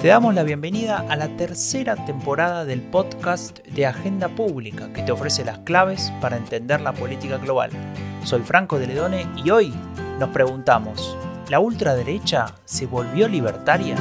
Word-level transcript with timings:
Te 0.00 0.06
damos 0.06 0.32
la 0.32 0.44
bienvenida 0.44 1.04
a 1.08 1.16
la 1.16 1.26
tercera 1.36 1.96
temporada 2.04 2.64
del 2.64 2.82
podcast 2.82 3.58
de 3.66 3.84
Agenda 3.84 4.28
Pública 4.28 4.92
que 4.92 5.02
te 5.02 5.10
ofrece 5.10 5.44
las 5.44 5.58
claves 5.58 6.12
para 6.20 6.36
entender 6.36 6.80
la 6.80 6.92
política 6.92 7.36
global. 7.38 7.72
Soy 8.22 8.42
Franco 8.42 8.78
de 8.78 8.86
Ledone 8.86 9.26
y 9.44 9.50
hoy 9.50 9.74
nos 10.20 10.28
preguntamos, 10.28 11.16
¿la 11.48 11.58
ultraderecha 11.58 12.54
se 12.64 12.86
volvió 12.86 13.26
libertaria? 13.26 13.96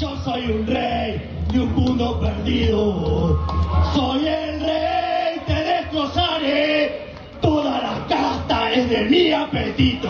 Yo 0.00 0.16
soy 0.24 0.50
un 0.50 0.66
rey 0.66 1.30
de 1.52 1.60
un 1.60 1.72
mundo 1.76 2.20
perdido. 2.20 3.73
Mi 8.86 9.32
apetito. 9.32 10.08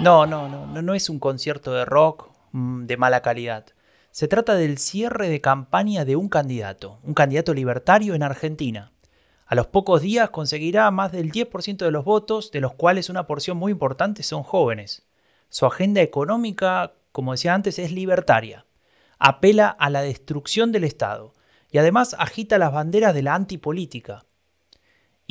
No, 0.00 0.26
no, 0.26 0.48
no, 0.48 0.66
no, 0.66 0.82
no 0.82 0.94
es 0.94 1.08
un 1.08 1.18
concierto 1.18 1.72
de 1.72 1.84
rock 1.84 2.28
mm, 2.52 2.86
de 2.86 2.96
mala 2.96 3.22
calidad. 3.22 3.66
Se 4.10 4.28
trata 4.28 4.54
del 4.54 4.78
cierre 4.78 5.28
de 5.28 5.40
campaña 5.40 6.04
de 6.04 6.16
un 6.16 6.28
candidato, 6.28 6.98
un 7.02 7.14
candidato 7.14 7.54
libertario 7.54 8.14
en 8.14 8.22
Argentina. 8.22 8.92
A 9.46 9.54
los 9.54 9.68
pocos 9.68 10.02
días 10.02 10.30
conseguirá 10.30 10.90
más 10.90 11.12
del 11.12 11.30
10% 11.30 11.76
de 11.76 11.90
los 11.90 12.04
votos, 12.04 12.50
de 12.50 12.60
los 12.60 12.74
cuales 12.74 13.10
una 13.10 13.26
porción 13.26 13.56
muy 13.56 13.72
importante 13.72 14.22
son 14.22 14.42
jóvenes. 14.42 15.06
Su 15.48 15.66
agenda 15.66 16.00
económica, 16.00 16.94
como 17.12 17.32
decía 17.32 17.54
antes, 17.54 17.78
es 17.78 17.92
libertaria. 17.92 18.66
Apela 19.18 19.68
a 19.68 19.88
la 19.88 20.02
destrucción 20.02 20.72
del 20.72 20.84
Estado 20.84 21.32
y 21.70 21.78
además 21.78 22.16
agita 22.18 22.58
las 22.58 22.72
banderas 22.72 23.14
de 23.14 23.22
la 23.22 23.34
antipolítica. 23.34 24.24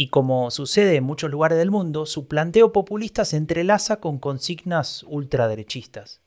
Y 0.01 0.07
como 0.07 0.49
sucede 0.49 0.95
en 0.95 1.03
muchos 1.03 1.29
lugares 1.29 1.59
del 1.59 1.69
mundo, 1.69 2.07
su 2.07 2.27
planteo 2.27 2.73
populista 2.73 3.23
se 3.23 3.37
entrelaza 3.37 3.97
con 3.97 4.17
consignas 4.17 5.05
ultraderechistas. 5.07 6.21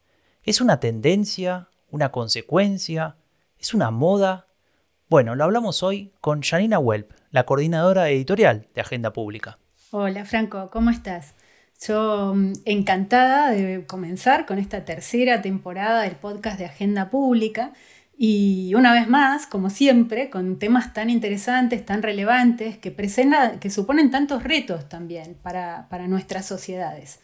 ¿Es 0.44 0.60
una 0.60 0.78
tendencia? 0.78 1.70
¿Una 1.90 2.12
consecuencia? 2.12 3.16
¿Es 3.58 3.74
una 3.74 3.90
moda? 3.90 4.46
Bueno, 5.08 5.34
lo 5.34 5.42
hablamos 5.42 5.82
hoy 5.82 6.12
con 6.20 6.40
Janina 6.40 6.78
Welp, 6.78 7.10
la 7.32 7.46
coordinadora 7.46 8.08
editorial 8.10 8.68
de 8.76 8.80
Agenda 8.80 9.12
Pública. 9.12 9.58
Hola 9.90 10.24
Franco, 10.24 10.70
¿cómo 10.70 10.90
estás? 10.90 11.34
Yo 11.84 12.32
mm, 12.32 12.52
encantada 12.66 13.50
de 13.50 13.84
comenzar 13.86 14.46
con 14.46 14.60
esta 14.60 14.84
tercera 14.84 15.42
temporada 15.42 16.02
del 16.02 16.14
podcast 16.14 16.60
de 16.60 16.66
Agenda 16.66 17.10
Pública 17.10 17.72
y 18.16 18.72
una 18.74 18.92
vez 18.92 19.08
más, 19.08 19.46
como 19.46 19.70
siempre, 19.70 20.30
con 20.30 20.58
temas 20.58 20.92
tan 20.92 21.10
interesantes, 21.10 21.84
tan 21.84 22.02
relevantes, 22.02 22.78
que, 22.78 22.94
que 22.94 23.70
suponen 23.70 24.10
tantos 24.10 24.44
retos 24.44 24.88
también 24.88 25.36
para, 25.42 25.88
para 25.88 26.06
nuestras 26.06 26.46
sociedades. 26.46 27.20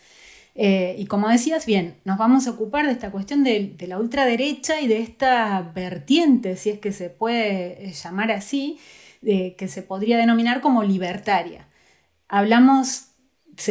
Eh, 0.54 0.96
y 0.98 1.06
como 1.06 1.28
decías 1.28 1.64
bien, 1.64 1.96
nos 2.04 2.18
vamos 2.18 2.46
a 2.46 2.50
ocupar 2.50 2.86
de 2.86 2.92
esta 2.92 3.10
cuestión 3.10 3.44
de, 3.44 3.76
la 3.86 3.98
ultraderecha 3.98 4.80
y 4.80 4.88
de 4.88 5.00
esta 5.00 5.62
vertiente, 5.74 6.56
si 6.56 6.70
es 6.70 6.78
que 6.80 6.92
se 6.92 7.08
puede 7.08 7.88
eh, 7.88 7.92
llamar 7.92 8.32
así, 8.32 8.78
de, 9.20 9.54
que 9.56 9.68
se 9.68 9.82
podría 9.82 10.18
denominar 10.18 10.60
como 10.60 10.82
libertaria. 10.82 11.68
Hablamos 12.28 13.06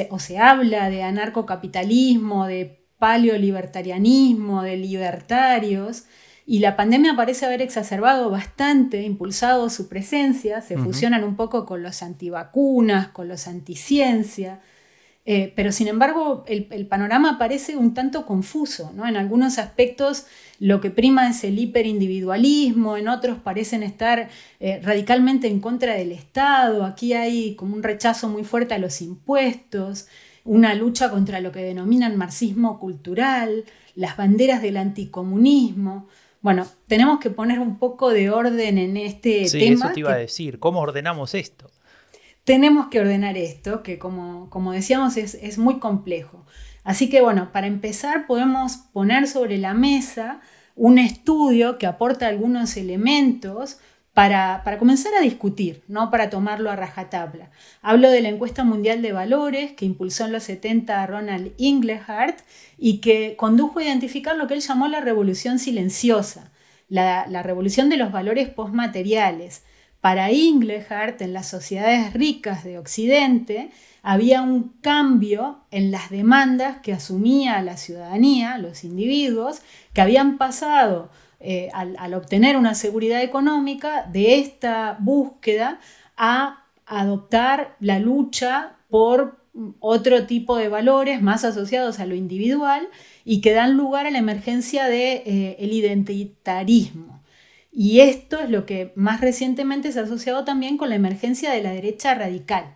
o 0.10 0.20
se 0.20 0.38
habla 0.38 0.90
de 0.90 1.04
anarcocapitalismo, 1.04 2.46
de 2.48 2.86
paleolibertarianismo, 3.00 4.62
de 4.64 4.78
libertarios, 4.78 6.06
y 6.50 6.58
la 6.58 6.76
pandemia 6.76 7.16
parece 7.16 7.46
haber 7.46 7.62
exacerbado 7.62 8.32
bastante, 8.32 9.04
impulsado 9.04 9.70
su 9.70 9.88
presencia, 9.88 10.62
se 10.62 10.80
fusionan 10.80 11.24
un 11.24 11.36
poco 11.36 11.64
con 11.64 11.84
los 11.84 12.02
antivacunas, 12.02 13.10
con 13.10 13.28
los 13.28 13.48
anticiencia, 13.48 14.60
eh, 15.28 15.54
pero 15.56 15.72
sin 15.72 15.88
embargo 15.88 16.44
el, 16.48 16.66
el, 16.72 16.88
panorama 16.88 17.38
parece 17.38 17.78
un 17.78 17.94
tanto 17.94 18.26
confuso. 18.26 18.92
¿no? 18.96 19.08
En 19.08 19.16
algunos 19.16 19.60
aspectos 19.60 20.26
lo 20.60 20.82
que 20.82 20.90
prima 20.90 21.30
es 21.30 21.44
el 21.44 21.60
hiperindividualismo, 21.60 22.98
en 22.98 23.10
otros 23.10 23.38
parecen 23.38 23.84
estar 23.84 24.30
eh, 24.60 24.80
radicalmente 24.82 25.48
en 25.48 25.60
contra 25.60 25.94
del 25.94 26.12
Estado, 26.12 26.84
aquí 26.84 27.14
hay 27.14 27.54
como 27.54 27.76
un 27.76 27.84
rechazo 27.84 28.28
muy 28.28 28.44
fuerte 28.44 28.74
a 28.74 28.80
los 28.80 29.04
impuestos, 29.04 30.08
una 30.46 30.74
lucha 30.74 31.12
contra 31.12 31.42
lo 31.42 31.52
que 31.52 31.62
denominan 31.62 32.18
marxismo 32.18 32.80
cultural, 32.80 33.66
las 33.94 34.18
banderas 34.18 34.64
del 34.64 34.78
anticomunismo. 34.78 36.08
Bueno, 36.42 36.66
tenemos 36.88 37.20
que 37.20 37.30
poner 37.30 37.60
un 37.60 37.78
poco 37.78 38.10
de 38.10 38.30
orden 38.30 38.78
en 38.78 38.98
este 38.98 39.48
sí, 39.48 39.60
tema. 39.60 39.86
Eso 39.86 39.94
te 39.94 40.00
iba 40.00 40.14
a 40.14 40.18
decir, 40.18 40.60
¿cómo 40.60 40.80
ordenamos 40.80 41.34
esto? 41.36 41.70
Tenemos 42.46 42.88
que 42.88 43.02
ordenar 43.02 43.38
esto, 43.38 43.84
que 43.84 44.00
como, 44.00 44.50
como 44.50 44.72
decíamos 44.72 45.18
es, 45.18 45.36
es, 45.36 45.58
muy 45.58 45.80
complejo. 45.80 46.46
Así 46.84 47.10
que 47.10 47.22
bueno, 47.22 47.52
para 47.52 47.68
empezar 47.68 48.26
podemos 48.26 48.78
poner 48.78 49.28
sobre 49.28 49.58
la 49.58 49.74
mesa 49.74 50.40
un 50.76 50.98
estudio 50.98 51.78
que 51.78 51.86
aporta 51.86 52.28
algunos 52.28 52.78
elementos 52.78 53.80
para, 54.14 54.64
para, 54.64 54.78
comenzar 54.80 55.14
a 55.14 55.22
discutir, 55.22 55.84
no 55.88 56.10
para 56.10 56.30
tomarlo 56.30 56.72
a 56.72 56.76
rajatabla. 56.76 57.52
Hablo 57.82 58.10
de 58.10 58.22
la 58.22 58.30
encuesta 58.30 58.64
mundial 58.64 59.02
de 59.02 59.14
valores 59.14 59.72
que 59.74 59.86
impulsó 59.86 60.26
en 60.26 60.34
los 60.34 60.44
70 60.44 61.06
Ronald 61.08 61.54
Inglehart 61.58 62.40
y 62.78 62.98
que 62.98 63.36
condujo 63.38 63.80
a 63.80 63.84
identificar 63.84 64.36
lo 64.36 64.48
que 64.48 64.56
él 64.56 64.62
llamó 64.62 64.88
la 64.88 65.00
revolución 65.02 65.60
silenciosa, 65.60 66.52
la, 66.90 67.28
la 67.28 67.44
revolución 67.44 67.90
de 67.90 67.98
los 67.98 68.12
valores 68.12 68.50
postmateriales. 68.50 69.64
Para 70.02 70.32
Inglehart, 70.32 71.22
en 71.22 71.34
las 71.34 71.48
sociedades 71.48 72.14
ricas 72.14 72.64
de 72.64 72.78
Occidente, 72.78 73.72
había 74.02 74.42
un 74.42 74.74
cambio 74.82 75.60
en 75.72 75.92
las 75.92 76.10
demandas 76.10 76.78
que 76.78 76.94
asumía 76.94 77.62
la 77.62 77.78
ciudadanía, 77.78 78.58
los 78.58 78.84
individuos, 78.84 79.62
que 79.94 80.02
habían 80.02 80.38
pasado 80.38 81.10
eh, 81.40 81.70
al, 81.74 82.14
obtener 82.14 82.58
una 82.58 82.76
seguridad 82.76 83.22
económica 83.22 84.06
de 84.12 84.40
esta 84.40 84.98
búsqueda 85.00 85.80
a 86.18 86.66
adoptar 86.86 87.78
la 87.80 88.00
lucha 88.00 88.76
por 88.90 89.40
otro 89.80 90.26
tipo 90.26 90.58
de 90.58 90.68
valores 90.68 91.22
más 91.22 91.46
asociados 91.46 92.00
a 92.00 92.06
lo 92.06 92.16
individual 92.16 92.90
y 93.24 93.42
que 93.42 93.54
dan 93.54 93.78
lugar 93.78 94.06
a 94.06 94.12
la 94.12 94.18
emergencia 94.18 94.86
del 94.86 94.92
de, 94.92 95.14
eh, 95.26 95.56
el 95.60 95.72
identitarismo. 95.72 97.24
Y 97.72 98.02
esto 98.02 98.40
es 98.40 98.50
lo 98.50 98.66
que 98.66 98.92
más 98.96 99.22
recientemente 99.22 99.92
se 99.92 100.00
ha 100.00 100.04
asociado 100.04 100.44
también 100.44 100.78
con 100.78 100.90
la 100.90 100.96
emergencia 100.96 101.52
de 101.52 101.62
la 101.62 101.72
derecha 101.72 102.16
radical. 102.16 102.76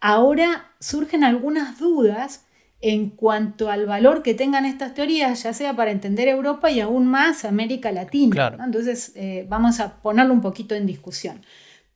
Ahora 0.00 0.72
surgen 0.80 1.24
algunas 1.24 1.78
dudas 1.78 2.44
en 2.80 3.10
cuanto 3.10 3.70
al 3.70 3.86
valor 3.86 4.22
que 4.22 4.34
tengan 4.34 4.64
estas 4.64 4.94
teorías, 4.94 5.42
ya 5.42 5.52
sea 5.52 5.76
para 5.76 5.90
entender 5.90 6.28
Europa 6.28 6.70
y 6.70 6.80
aún 6.80 7.06
más 7.06 7.44
América 7.44 7.92
Latina. 7.92 8.30
Claro. 8.30 8.56
¿no? 8.56 8.64
Entonces 8.64 9.12
eh, 9.16 9.46
vamos 9.48 9.80
a 9.80 10.00
ponerlo 10.00 10.32
un 10.32 10.40
poquito 10.40 10.74
en 10.74 10.86
discusión. 10.86 11.42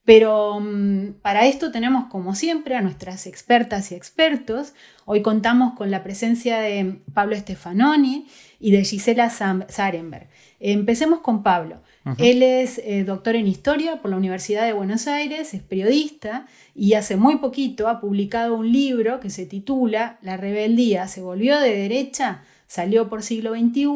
Pero 0.04 0.56
um, 0.56 1.14
para 1.22 1.46
esto 1.46 1.72
tenemos, 1.72 2.06
como 2.10 2.34
siempre, 2.34 2.76
a 2.76 2.82
nuestras 2.82 3.26
expertas 3.26 3.90
y 3.90 3.94
expertos. 3.94 4.74
Hoy 5.06 5.22
contamos 5.22 5.72
con 5.74 5.90
la 5.90 6.02
presencia 6.02 6.58
de 6.58 7.00
Pablo 7.14 7.34
Stefanoni 7.36 8.26
y 8.60 8.70
de 8.72 8.84
Gisela 8.84 9.30
Sarenberg. 9.30 10.28
Empecemos 10.60 11.20
con 11.20 11.42
Pablo. 11.42 11.82
Uh 12.04 12.10
-huh. 12.10 12.16
Él 12.18 12.42
es 12.42 12.78
eh, 12.84 13.04
doctor 13.04 13.36
en 13.36 13.46
historia 13.46 14.02
por 14.02 14.10
la 14.10 14.16
Universidad 14.16 14.66
de 14.66 14.72
Buenos 14.72 15.06
Aires, 15.08 15.54
es 15.54 15.62
periodista 15.62 16.46
y 16.74 16.94
hace 16.94 17.16
muy 17.16 17.36
poquito 17.36 17.88
ha 17.88 18.00
publicado 18.00 18.54
un 18.54 18.70
libro 18.70 19.20
que 19.20 19.30
se 19.30 19.46
titula 19.46 20.18
La 20.22 20.36
rebeldía 20.36 21.08
se 21.08 21.22
volvió 21.22 21.58
de 21.60 21.74
derecha, 21.74 22.42
salió 22.66 23.08
por 23.08 23.22
siglo 23.22 23.54
XXI 23.54 23.88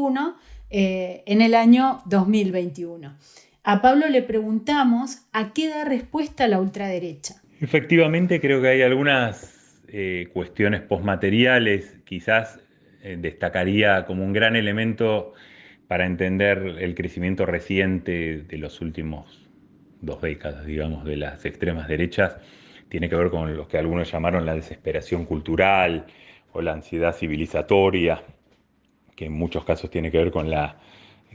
eh, 0.71 1.23
en 1.27 1.41
el 1.41 1.55
año 1.55 2.01
2021. 2.07 3.17
A 3.65 3.83
Pablo 3.83 4.09
le 4.09 4.23
preguntamos 4.23 5.27
a 5.33 5.53
qué 5.53 5.69
da 5.69 5.85
respuesta 5.85 6.49
la 6.49 6.61
ultraderecha. 6.61 7.35
Efectivamente, 7.61 8.41
creo 8.41 8.63
que 8.63 8.69
hay 8.69 8.83
algunas 8.83 9.83
eh, 9.89 10.29
cuestiones 10.33 10.83
postmateriales, 10.83 11.97
quizás 12.05 12.61
eh, 13.03 13.17
destacaría 13.21 14.05
como 14.07 14.25
un 14.25 14.33
gran 14.33 14.57
elemento 14.57 15.33
para 15.89 16.05
entender 16.05 16.77
el 16.79 16.95
crecimiento 16.95 17.47
reciente 17.47 18.43
de 18.43 18.59
los 18.59 18.81
últimos 18.83 19.49
dos 20.01 20.21
décadas, 20.21 20.67
digamos, 20.67 21.05
de 21.05 21.17
las 21.17 21.45
extremas 21.47 21.89
derechas, 21.89 22.37
tiene 22.91 23.09
que 23.09 23.17
ver 23.17 23.31
con 23.31 23.57
lo 23.57 23.67
que 23.69 23.79
algunos 23.79 24.11
llamaron 24.11 24.47
la 24.47 24.55
desesperación 24.55 25.25
cultural 25.25 26.07
o 26.53 26.61
la 26.61 26.73
ansiedad 26.73 27.15
civilizatoria, 27.15 28.23
que 29.17 29.27
en 29.27 29.33
muchos 29.33 29.65
casos 29.65 29.91
tiene 29.91 30.11
que 30.11 30.19
ver 30.19 30.31
con 30.31 30.51
la, 30.51 30.77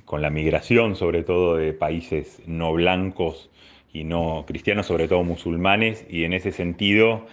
con 0.05 0.21
la 0.21 0.29
migración, 0.29 0.95
sobre 0.95 1.23
todo 1.23 1.57
de 1.57 1.73
países 1.73 2.41
no 2.45 2.73
blancos 2.73 3.49
y 3.91 4.03
no 4.03 4.45
cristianos, 4.47 4.85
sobre 4.85 5.07
todo 5.07 5.23
musulmanes, 5.23 6.05
y 6.09 6.25
en 6.25 6.33
ese 6.33 6.51
sentido 6.51 7.25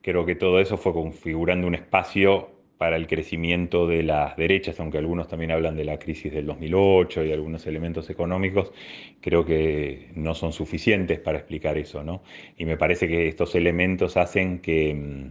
creo 0.00 0.24
que 0.26 0.36
todo 0.36 0.60
eso 0.60 0.76
fue 0.76 0.92
configurando 0.92 1.66
un 1.66 1.74
espacio 1.74 2.50
para 2.78 2.96
el 2.96 3.08
crecimiento 3.08 3.88
de 3.88 4.04
las 4.04 4.36
derechas, 4.36 4.78
aunque 4.78 4.98
algunos 4.98 5.26
también 5.26 5.50
hablan 5.50 5.76
de 5.76 5.84
la 5.84 5.98
crisis 5.98 6.32
del 6.32 6.46
2008 6.46 7.24
y 7.24 7.32
algunos 7.32 7.66
elementos 7.66 8.08
económicos, 8.08 8.72
creo 9.20 9.44
que 9.44 10.10
no 10.14 10.34
son 10.34 10.52
suficientes 10.52 11.18
para 11.18 11.38
explicar 11.38 11.76
eso, 11.76 12.04
¿no? 12.04 12.22
Y 12.56 12.64
me 12.64 12.76
parece 12.76 13.08
que 13.08 13.26
estos 13.26 13.56
elementos 13.56 14.16
hacen 14.16 14.60
que, 14.60 15.30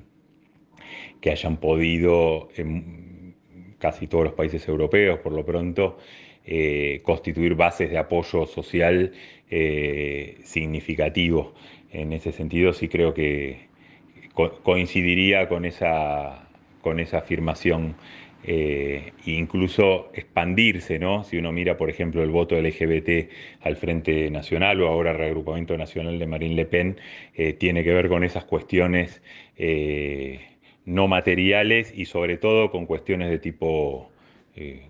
que 1.21 1.31
hayan 1.31 1.57
podido 1.57 2.49
casi 3.79 4.07
todos 4.07 4.25
los 4.25 4.33
países 4.33 4.67
europeos, 4.67 5.19
por 5.19 5.31
lo 5.31 5.45
pronto, 5.45 5.97
eh, 6.45 7.01
constituir 7.03 7.55
bases 7.55 7.89
de 7.89 7.97
apoyo 7.97 8.45
social 8.45 9.13
eh, 9.49 10.37
significativo. 10.43 11.53
En 11.91 12.11
ese 12.11 12.33
sentido, 12.33 12.73
sí 12.73 12.89
creo 12.89 13.13
que 13.13 13.67
coincidiría 14.63 15.49
con 15.49 15.65
esa, 15.65 16.46
con 16.87 17.01
esa 17.01 17.17
afirmación 17.17 17.95
eh, 18.45 19.11
incluso 19.25 20.09
expandirse, 20.13 20.99
¿no? 20.99 21.25
Si 21.25 21.37
uno 21.37 21.51
mira, 21.51 21.75
por 21.75 21.89
ejemplo, 21.89 22.23
el 22.23 22.29
voto 22.29 22.55
LGBT 22.55 23.29
al 23.59 23.75
Frente 23.75 24.31
Nacional 24.31 24.81
o 24.81 24.87
ahora 24.87 25.11
Reagrupamiento 25.11 25.77
Nacional 25.77 26.17
de 26.17 26.27
Marine 26.27 26.55
Le 26.55 26.65
Pen, 26.65 26.97
eh, 27.33 27.51
tiene 27.51 27.83
que 27.83 27.91
ver 27.91 28.07
con 28.07 28.23
esas 28.23 28.45
cuestiones 28.45 29.21
eh, 29.57 30.39
no 30.85 31.09
materiales 31.09 31.91
y 31.93 32.05
sobre 32.05 32.37
todo 32.37 32.71
con 32.71 32.85
cuestiones 32.85 33.29
de 33.29 33.39
tipo 33.39 34.11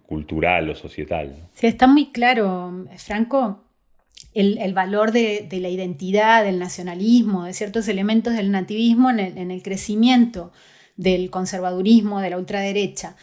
cultural 0.06 0.70
o 0.70 0.76
societal. 0.76 1.36
Sí, 1.52 1.68
está 1.68 1.88
muy 1.88 2.14
claro, 2.14 2.86
Franco, 2.96 3.66
el, 4.34 4.74
valor 4.74 5.12
de, 5.12 5.46
la 5.52 5.68
identidad, 5.68 6.46
del 6.46 6.58
nacionalismo, 6.58 7.44
de 7.44 7.52
ciertos 7.52 7.90
elementos 7.90 8.34
del 8.34 8.50
nativismo 8.50 9.10
en 9.10 9.52
el 9.52 9.62
crecimiento 9.64 10.54
del 10.98 11.30
conservadurismo, 11.30 12.20
de 12.20 12.32
la 12.32 12.38
ultraderecha. 12.38 13.16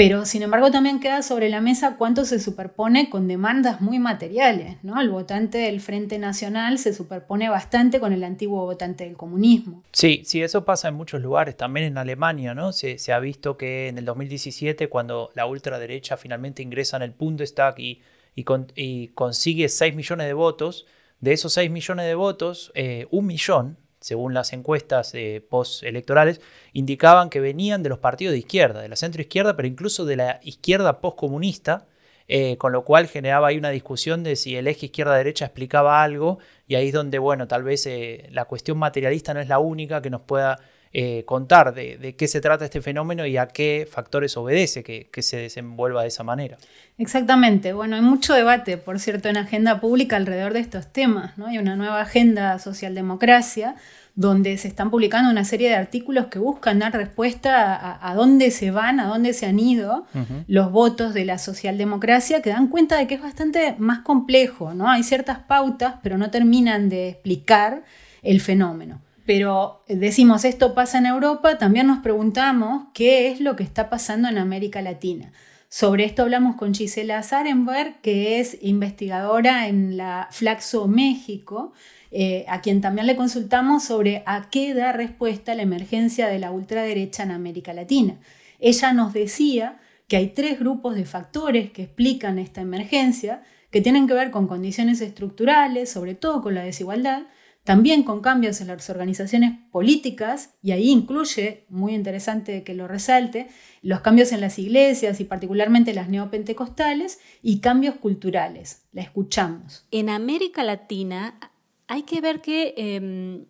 Pero 0.00 0.24
sin 0.24 0.42
embargo 0.42 0.70
también 0.70 0.98
queda 0.98 1.20
sobre 1.20 1.50
la 1.50 1.60
mesa 1.60 1.96
cuánto 1.98 2.24
se 2.24 2.40
superpone 2.40 3.10
con 3.10 3.28
demandas 3.28 3.82
muy 3.82 3.98
materiales. 3.98 4.78
¿no? 4.82 4.98
El 4.98 5.10
votante 5.10 5.58
del 5.58 5.82
Frente 5.82 6.18
Nacional 6.18 6.78
se 6.78 6.94
superpone 6.94 7.50
bastante 7.50 8.00
con 8.00 8.14
el 8.14 8.24
antiguo 8.24 8.64
votante 8.64 9.04
del 9.04 9.18
comunismo. 9.18 9.82
Sí, 9.92 10.22
sí, 10.24 10.42
eso 10.42 10.64
pasa 10.64 10.88
en 10.88 10.94
muchos 10.94 11.20
lugares, 11.20 11.54
también 11.54 11.84
en 11.84 11.98
Alemania. 11.98 12.54
¿no? 12.54 12.72
Se, 12.72 12.96
ha 13.12 13.18
visto 13.18 13.58
que 13.58 13.88
en 13.88 13.98
el 13.98 14.06
2017, 14.06 14.88
cuando 14.88 15.32
la 15.34 15.44
ultraderecha 15.44 16.16
finalmente 16.16 16.62
ingresa 16.62 16.96
en 16.96 17.02
el 17.02 17.10
Bundestag 17.10 17.78
y, 17.78 18.00
y, 18.34 19.08
consigue 19.08 19.68
6 19.68 19.94
millones 19.94 20.28
de 20.28 20.32
votos, 20.32 20.86
de 21.20 21.34
esos 21.34 21.52
6 21.52 21.70
millones 21.70 22.06
de 22.06 22.14
votos, 22.14 22.72
eh, 22.74 23.06
un 23.10 23.26
millón 23.26 23.76
según 24.00 24.34
las 24.34 24.52
encuestas 24.52 25.14
eh, 25.14 25.44
postelectorales, 25.48 26.40
indicaban 26.72 27.30
que 27.30 27.40
venían 27.40 27.82
de 27.82 27.90
los 27.90 27.98
partidos 27.98 28.32
de 28.32 28.38
izquierda, 28.38 28.80
de 28.80 28.88
la 28.88 28.96
centroizquierda, 28.96 29.56
pero 29.56 29.68
incluso 29.68 30.04
de 30.04 30.16
la 30.16 30.40
izquierda 30.42 31.00
postcomunista, 31.00 31.86
eh, 32.28 32.56
con 32.58 32.72
lo 32.72 32.84
cual 32.84 33.08
generaba 33.08 33.48
ahí 33.48 33.58
una 33.58 33.70
discusión 33.70 34.22
de 34.22 34.36
si 34.36 34.56
el 34.56 34.68
eje 34.68 34.86
izquierda-derecha 34.86 35.44
explicaba 35.44 36.02
algo, 36.02 36.38
y 36.66 36.76
ahí 36.76 36.88
es 36.88 36.94
donde, 36.94 37.18
bueno, 37.18 37.48
tal 37.48 37.62
vez 37.62 37.86
eh, 37.86 38.28
la 38.30 38.46
cuestión 38.46 38.78
materialista 38.78 39.34
no 39.34 39.40
es 39.40 39.48
la 39.48 39.58
única 39.58 40.00
que 40.00 40.10
nos 40.10 40.22
pueda 40.22 40.60
eh, 40.92 41.22
contar 41.24 41.72
de, 41.72 42.16
qué 42.18 42.26
se 42.26 42.40
trata 42.40 42.64
este 42.64 42.82
fenómeno 42.82 43.24
y 43.24 43.36
a 43.36 43.46
qué 43.46 43.88
factores 43.88 44.36
obedece 44.36 44.82
que, 44.82 45.22
se 45.22 45.36
desenvuelva 45.36 46.02
de 46.02 46.08
esa 46.08 46.24
manera. 46.24 46.58
Exactamente. 46.98 47.72
Bueno, 47.72 47.94
hay 47.94 48.02
mucho 48.02 48.34
debate, 48.34 48.76
por 48.76 48.98
cierto, 48.98 49.28
en 49.28 49.36
agenda 49.36 49.80
pública 49.80 50.16
alrededor 50.16 50.52
de 50.52 50.58
estos 50.58 50.92
temas. 50.92 51.38
¿no? 51.38 51.46
Hay 51.46 51.58
una 51.58 51.76
nueva 51.76 52.00
agenda 52.00 52.58
socialdemocracia 52.58 53.76
donde 54.16 54.58
se 54.58 54.66
están 54.66 54.90
publicando 54.90 55.30
una 55.30 55.44
serie 55.44 55.68
de 55.68 55.76
artículos 55.76 56.26
que 56.26 56.40
buscan 56.40 56.80
dar 56.80 56.92
respuesta 56.92 57.98
a, 58.04 58.14
dónde 58.16 58.50
se 58.50 58.72
van, 58.72 58.98
a 58.98 59.06
dónde 59.06 59.32
se 59.32 59.46
han 59.46 59.60
ido 59.60 60.06
los 60.48 60.72
votos 60.72 61.14
de 61.14 61.24
la 61.24 61.38
socialdemocracia, 61.38 62.42
que 62.42 62.50
dan 62.50 62.66
cuenta 62.66 62.98
de 62.98 63.06
que 63.06 63.14
es 63.14 63.22
bastante 63.22 63.76
más 63.78 64.00
complejo, 64.00 64.74
¿no? 64.74 64.90
Hay 64.90 65.04
ciertas 65.04 65.38
pautas, 65.38 65.94
pero 66.02 66.18
no 66.18 66.30
terminan 66.32 66.88
de 66.88 67.10
explicar 67.10 67.84
el 68.22 68.40
fenómeno 68.40 69.00
pero 69.26 69.84
decimos 69.88 70.44
esto 70.44 70.74
pasa 70.74 70.98
en 70.98 71.06
Europa, 71.06 71.58
también 71.58 71.86
nos 71.86 71.98
preguntamos 71.98 72.88
qué 72.94 73.28
es 73.30 73.40
lo 73.40 73.56
que 73.56 73.62
está 73.62 73.90
pasando 73.90 74.28
en 74.28 74.38
América 74.38 74.82
Latina. 74.82 75.32
Sobre 75.68 76.04
esto 76.04 76.22
hablamos 76.22 76.56
con 76.56 76.74
Gisela 76.74 77.22
Zarenberg, 77.22 78.00
que 78.00 78.40
es 78.40 78.58
investigadora 78.60 79.68
en 79.68 79.96
la 79.96 80.26
Flaxo 80.32 80.88
México, 80.88 81.72
eh, 82.10 82.44
a 82.48 82.60
quien 82.60 82.80
también 82.80 83.06
le 83.06 83.14
consultamos 83.14 83.84
sobre 83.84 84.24
a 84.26 84.48
qué 84.50 84.74
da 84.74 84.90
respuesta 84.90 85.54
la 85.54 85.62
emergencia 85.62 86.26
de 86.26 86.40
la 86.40 86.50
ultraderecha 86.50 87.22
en 87.22 87.30
América 87.30 87.72
Latina. 87.72 88.18
Ella 88.58 88.92
nos 88.92 89.12
decía 89.12 89.78
que 90.08 90.16
hay 90.16 90.30
tres 90.30 90.58
grupos 90.58 90.96
de 90.96 91.04
factores 91.04 91.70
que 91.70 91.84
explican 91.84 92.40
esta 92.40 92.60
emergencia, 92.60 93.44
que 93.70 93.80
tienen 93.80 94.08
que 94.08 94.14
ver 94.14 94.32
con 94.32 94.48
condiciones 94.48 95.00
estructurales, 95.00 95.88
sobre 95.88 96.16
todo 96.16 96.42
con 96.42 96.56
la 96.56 96.64
desigualdad, 96.64 97.22
también 97.70 98.02
con 98.02 98.20
cambios 98.20 98.60
en 98.60 98.66
las 98.66 98.90
organizaciones 98.90 99.52
políticas, 99.70 100.56
y 100.60 100.72
ahí 100.72 100.90
incluye, 100.90 101.66
muy 101.68 101.94
interesante 101.94 102.64
que 102.64 102.74
lo 102.74 102.88
resalte, 102.88 103.46
los 103.80 104.00
cambios 104.00 104.32
en 104.32 104.40
las 104.40 104.58
iglesias 104.58 105.20
y 105.20 105.24
particularmente 105.24 105.94
las 105.94 106.08
neopentecostales, 106.08 107.20
y 107.44 107.60
cambios 107.60 107.94
culturales. 107.94 108.82
La 108.90 109.02
escuchamos. 109.02 109.86
En 109.92 110.08
América 110.08 110.64
Latina 110.64 111.38
hay 111.86 112.02
que 112.02 112.20
ver 112.20 112.40
que, 112.40 112.74
em, 112.76 113.44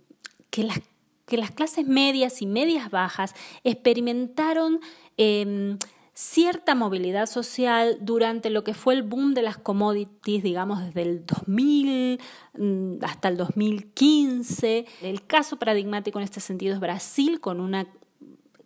que, 0.51 0.65
las, 0.65 0.83
que 1.25 1.39
las 1.39 1.53
clases 1.53 1.87
medias 1.87 2.43
y 2.43 2.47
medias 2.47 2.91
bajas 2.91 3.35
experimentaron... 3.65 4.81
Em, 5.17 5.79
cierta 6.21 6.75
movilidad 6.75 7.25
social 7.25 7.97
durante 8.03 8.51
lo 8.51 8.63
que 8.63 8.75
fue 8.75 8.93
el 8.93 9.03
boom 9.03 9.33
de 9.33 9.41
las 9.41 9.57
commodities, 9.57 10.43
digamos, 10.43 10.85
desde 10.85 11.01
el 11.01 11.25
2000 11.25 12.21
mm, 12.59 12.97
hasta 13.03 13.29
el 13.29 13.39
2015. 13.39 14.85
El 15.01 15.27
caso 15.27 15.59
paradigmático 15.59 16.19
en 16.19 16.25
este 16.25 16.41
sentido 16.41 16.75
es 16.75 16.81
Brasil, 16.81 17.41
con 17.41 17.59
una 17.59 17.87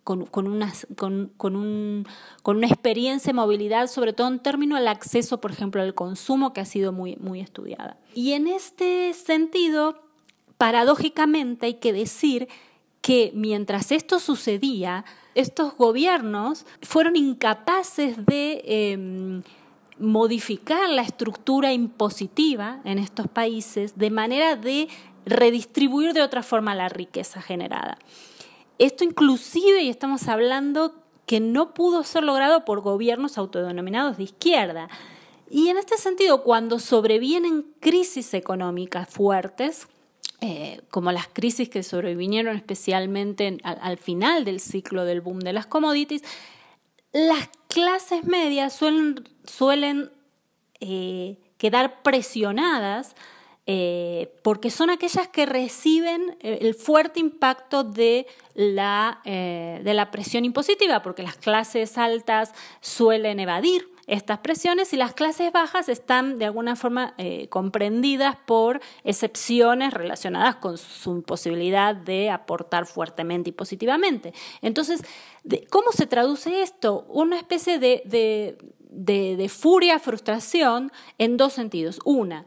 con, 0.03 0.25
con, 0.25 0.45
con, 1.37 1.55
un, 1.55 2.05
con, 2.43 2.57
una 2.57 2.67
experiencia 2.67 3.29
de 3.29 3.35
movilidad, 3.35 3.87
sobre 3.87 4.11
todo 4.11 4.27
en 4.27 4.39
términos 4.39 4.77
al 4.77 4.89
acceso, 4.89 5.39
por 5.39 5.51
ejemplo, 5.51 5.81
al 5.81 5.95
consumo, 5.95 6.51
que 6.51 6.59
ha 6.59 6.65
sido 6.65 6.91
muy, 6.91 7.15
muy 7.15 7.39
estudiada. 7.39 7.97
Y 8.13 8.33
en 8.33 8.47
este 8.47 9.13
sentido, 9.13 10.03
paradójicamente 10.57 11.67
hay 11.67 11.73
que 11.75 11.93
decir 11.93 12.49
que 13.01 13.31
mientras 13.33 13.91
esto 13.91 14.19
sucedía, 14.19 15.05
estos 15.35 15.75
gobiernos 15.75 16.65
fueron 16.81 17.15
incapaces 17.15 18.25
de 18.25 18.63
em, 18.65 19.43
modificar 19.99 20.89
la 20.89 21.01
estructura 21.01 21.73
impositiva 21.73 22.79
en 22.85 22.99
estos 22.99 23.27
países 23.27 23.97
de 23.97 24.09
manera 24.09 24.55
de 24.55 24.87
redistribuir 25.25 26.13
de 26.13 26.21
otra 26.21 26.41
forma 26.41 26.73
la 26.73 26.89
riqueza 26.89 27.41
generada. 27.41 27.97
Esto 28.77 29.03
inclusive, 29.03 29.81
y 29.83 29.89
estamos 29.89 30.27
hablando 30.27 30.95
que 31.25 31.39
no 31.39 31.73
pudo 31.73 32.03
ser 32.03 32.23
logrado 32.23 32.65
por 32.65 32.81
gobiernos 32.81 33.37
autodenominados 33.37 34.17
de 34.17 34.23
izquierda. 34.23 34.89
Y 35.49 35.69
en 35.69 35.77
este 35.77 35.97
sentido, 35.97 36.43
cuando 36.43 36.79
sobrevienen 36.79 37.65
crisis 37.79 38.33
económicas 38.33 39.09
fuertes, 39.09 39.87
eh, 40.41 40.81
como 40.91 41.11
las 41.11 41.27
crisis 41.27 41.69
que 41.69 41.81
sobrevinieron 41.81 42.55
especialmente 42.57 43.57
al, 43.63 43.97
final 43.97 44.43
del 44.43 44.59
ciclo 44.59 45.05
del 45.05 45.21
boom 45.21 45.39
de 45.39 45.53
las 45.53 45.65
commodities, 45.65 46.23
las 47.13 47.49
clases 47.69 48.25
medias 48.25 48.73
suelen, 48.73 50.11
eh, 50.81 51.37
quedar 51.57 52.03
presionadas 52.03 53.15
eh, 53.65 54.33
porque 54.43 54.69
son 54.69 54.89
aquellas 54.89 55.29
que 55.29 55.45
reciben 55.45 56.37
el 56.41 56.75
fuerte 56.75 57.19
impacto 57.19 57.83
de 57.83 58.27
la 58.53 60.09
presión 60.11 60.43
impositiva, 60.43 61.01
porque 61.01 61.23
las 61.23 61.37
clases 61.37 61.97
altas 61.97 62.53
suelen 62.81 63.39
evadir 63.39 63.94
estas 64.07 64.39
presiones 64.39 64.93
y 64.93 64.97
las 64.97 65.13
clases 65.13 65.51
bajas 65.51 65.89
están 65.89 66.37
de 66.37 66.45
alguna 66.45 66.75
forma 66.75 67.15
eh, 67.17 67.47
comprendidas 67.49 68.37
por 68.45 68.81
excepciones 69.03 69.93
relacionadas 69.93 70.57
con 70.57 70.77
su 70.77 71.11
imposibilidad 71.11 71.95
de 71.95 72.29
aportar 72.29 72.85
fuertemente 72.85 73.49
y 73.49 73.53
positivamente. 73.53 74.33
Entonces, 74.61 75.01
¿cómo 75.69 75.91
se 75.91 76.05
traduce 76.05 76.61
esto? 76.61 77.05
Una 77.09 77.37
especie 77.37 77.79
de, 77.79 79.49
furia, 79.49 79.99
frustración 79.99 80.91
en 81.17 81.37
dos 81.37 81.53
sentidos. 81.53 81.99
Una, 82.05 82.45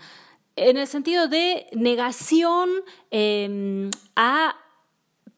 en 0.55 0.77
el 0.77 0.87
sentido 0.87 1.29
de 1.29 1.67
negación 1.73 2.71
em, 3.11 3.91
a 4.15 4.57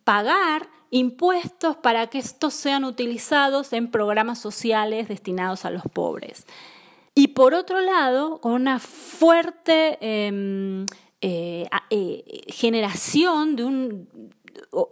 pagar 0.04 0.68
impuestos 0.90 1.76
para 1.76 2.08
que 2.08 2.18
estos 2.18 2.54
sean 2.54 2.84
utilizados 2.84 3.72
en 3.72 3.90
programas 3.90 4.38
sociales 4.38 5.08
destinados 5.08 5.64
a 5.64 5.70
los 5.70 5.82
pobres. 5.84 6.46
Y 7.14 7.28
por 7.28 7.54
otro 7.54 7.80
lado, 7.80 8.40
con 8.40 8.52
una 8.52 8.78
fuerte 8.78 9.98
em, 10.00 10.86
eh, 11.20 11.68
eh, 11.90 12.44
generación 12.48 13.56
de 13.56 13.64
un, 13.64 14.08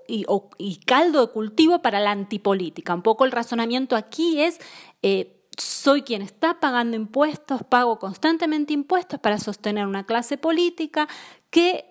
y, 0.06 0.80
caldo 0.84 1.26
de 1.26 1.32
cultivo 1.32 1.80
para 1.80 2.00
la 2.00 2.10
antipolítica. 2.10 2.94
Un 2.94 3.02
poco 3.02 3.24
el 3.24 3.32
razonamiento 3.32 3.96
aquí 3.96 4.40
es, 4.40 4.60
eh, 5.02 5.40
soy 5.56 6.02
quien 6.02 6.22
está 6.22 6.60
pagando 6.60 6.96
impuestos, 6.96 7.62
pago 7.64 7.98
constantemente 7.98 8.72
impuestos 8.72 9.18
para 9.20 9.38
sostener 9.38 9.86
una 9.86 10.06
clase 10.06 10.38
política 10.38 11.08
que 11.50 11.84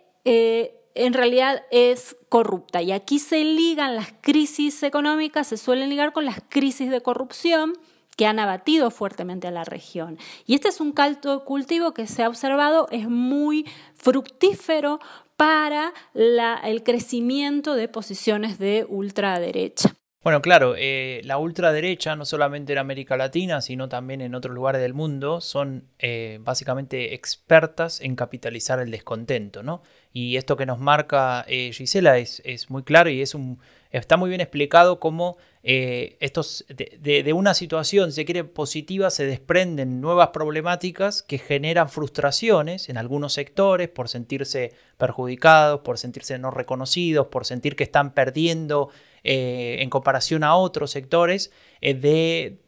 en 1.05 1.13
realidad 1.13 1.63
es 1.71 2.15
corrupta. 2.29 2.81
Y 2.81 2.91
aquí 2.91 3.19
se 3.19 3.43
ligan 3.43 3.95
las 3.95 4.13
crisis 4.21 4.81
económicas, 4.83 5.47
se 5.47 5.57
suelen 5.57 5.89
ligar 5.89 6.13
con 6.13 6.25
las 6.25 6.41
crisis 6.49 6.89
de 6.89 7.01
corrupción 7.01 7.73
que 8.15 8.25
han 8.25 8.39
abatido 8.39 8.89
fuertemente 8.89 9.47
a 9.47 9.51
la 9.51 9.63
región. 9.63 10.17
Y 10.45 10.55
este 10.55 10.69
es 10.69 10.81
un 10.81 10.91
caldo 10.91 11.45
cultivo 11.45 11.93
que 11.93 12.07
se 12.07 12.23
ha 12.23 12.29
observado, 12.29 12.87
es 12.91 13.07
muy 13.07 13.65
fructífero 13.95 14.99
para 15.35 15.93
el 16.15 16.83
crecimiento 16.83 17.75
de 17.75 17.87
posiciones 17.87 18.57
de 18.57 18.85
ultraderecha. 18.89 19.95
Bueno, 20.27 20.41
claro, 20.41 20.75
eh, 20.77 21.21
la 21.23 21.37
ultraderecha, 21.37 22.17
no 22.17 22.25
solamente 22.25 22.73
en 22.73 22.79
América 22.79 23.15
Latina, 23.15 23.61
sino 23.61 23.87
también 23.87 24.19
en 24.19 24.35
otros 24.35 24.53
lugares 24.53 24.81
del 24.81 24.93
mundo, 24.93 25.39
son 25.39 25.85
eh, 25.99 26.39
básicamente 26.41 27.13
expertas 27.13 28.01
en 28.01 28.17
capitalizar 28.17 28.81
el 28.81 28.91
descontento, 28.91 29.63
¿no? 29.63 29.83
Y 30.11 30.35
esto 30.35 30.57
que 30.57 30.65
nos 30.65 30.79
marca 30.79 31.45
eh, 31.47 31.71
Gisela 31.71 32.17
es, 32.17 32.41
es, 32.43 32.69
muy 32.69 32.83
claro 32.83 33.09
y 33.09 33.21
es 33.21 33.35
un, 33.35 33.59
está 33.89 34.17
muy 34.17 34.27
bien 34.27 34.41
explicado 34.41 34.99
cómo 34.99 35.37
estos, 35.63 36.65
de, 36.69 37.23
de, 37.23 37.33
una 37.33 37.53
situación, 37.53 38.13
se 38.13 38.23
quiere 38.23 38.45
positiva, 38.45 39.09
se 39.09 39.25
desprenden 39.25 39.99
nuevas 39.99 40.29
problemáticas 40.29 41.23
que 41.23 41.39
generan 41.39 41.89
frustraciones 41.89 42.87
en 42.87 42.97
algunos 42.97 43.33
sectores 43.33 43.89
por 43.89 44.07
sentirse 44.07 44.73
perjudicados, 44.97 45.81
por 45.81 45.97
sentirse 45.97 46.39
no 46.39 46.51
reconocidos, 46.51 47.27
por 47.27 47.45
sentir 47.45 47.75
que 47.75 47.83
están 47.83 48.13
perdiendo 48.13 48.91
eh, 49.29 49.81
en 49.81 49.89
comparación 49.89 50.45
a 50.45 50.55
otros 50.55 50.91
sectores 50.91 51.51
eh, 51.81 51.95
de, 51.95 52.61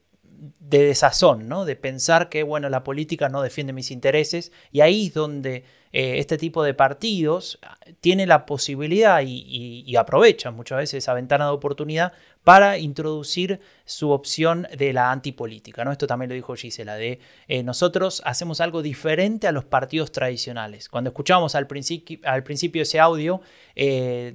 desazón, 0.60 1.48
¿no? 1.48 1.64
de 1.64 1.78
pensar 1.78 2.28
que 2.28 2.44
bueno, 2.44 2.68
la 2.68 2.84
política 2.84 3.30
no 3.30 3.42
defiende 3.42 3.72
mis 3.72 3.92
intereses 3.92 4.52
y 4.74 4.82
ahí 4.82 5.08
es 5.08 5.14
donde 5.14 5.64
eh, 5.94 6.20
este 6.20 6.38
tipo 6.38 6.62
de 6.62 6.74
partidos 6.74 7.60
tiene 8.02 8.28
la 8.28 8.46
posibilidad 8.46 9.22
y, 9.26 9.96
aprovechan 9.96 10.54
muchas 10.54 10.80
veces 10.80 11.04
esa 11.06 11.14
ventana 11.14 11.46
de 11.46 11.52
oportunidad 11.52 12.12
para 12.44 12.78
introducir 12.78 13.62
su 13.86 14.12
opción 14.12 14.68
de 14.78 14.92
la 14.92 15.12
antipolítica. 15.12 15.86
¿no? 15.86 15.94
Esto 15.94 16.08
también 16.08 16.28
lo 16.28 16.36
dijo 16.36 16.56
Gisela, 16.56 16.96
de 16.96 17.20
nosotros 17.64 18.22
hacemos 18.26 18.60
algo 18.60 18.82
diferente 18.82 19.48
a 19.48 19.54
los 19.54 19.64
partidos 19.64 20.12
tradicionales. 20.12 20.90
Cuando 20.90 21.12
escuchamos 21.12 21.56
al, 21.56 21.68
principio, 21.68 22.82
ese 22.82 23.00
audio, 23.00 23.40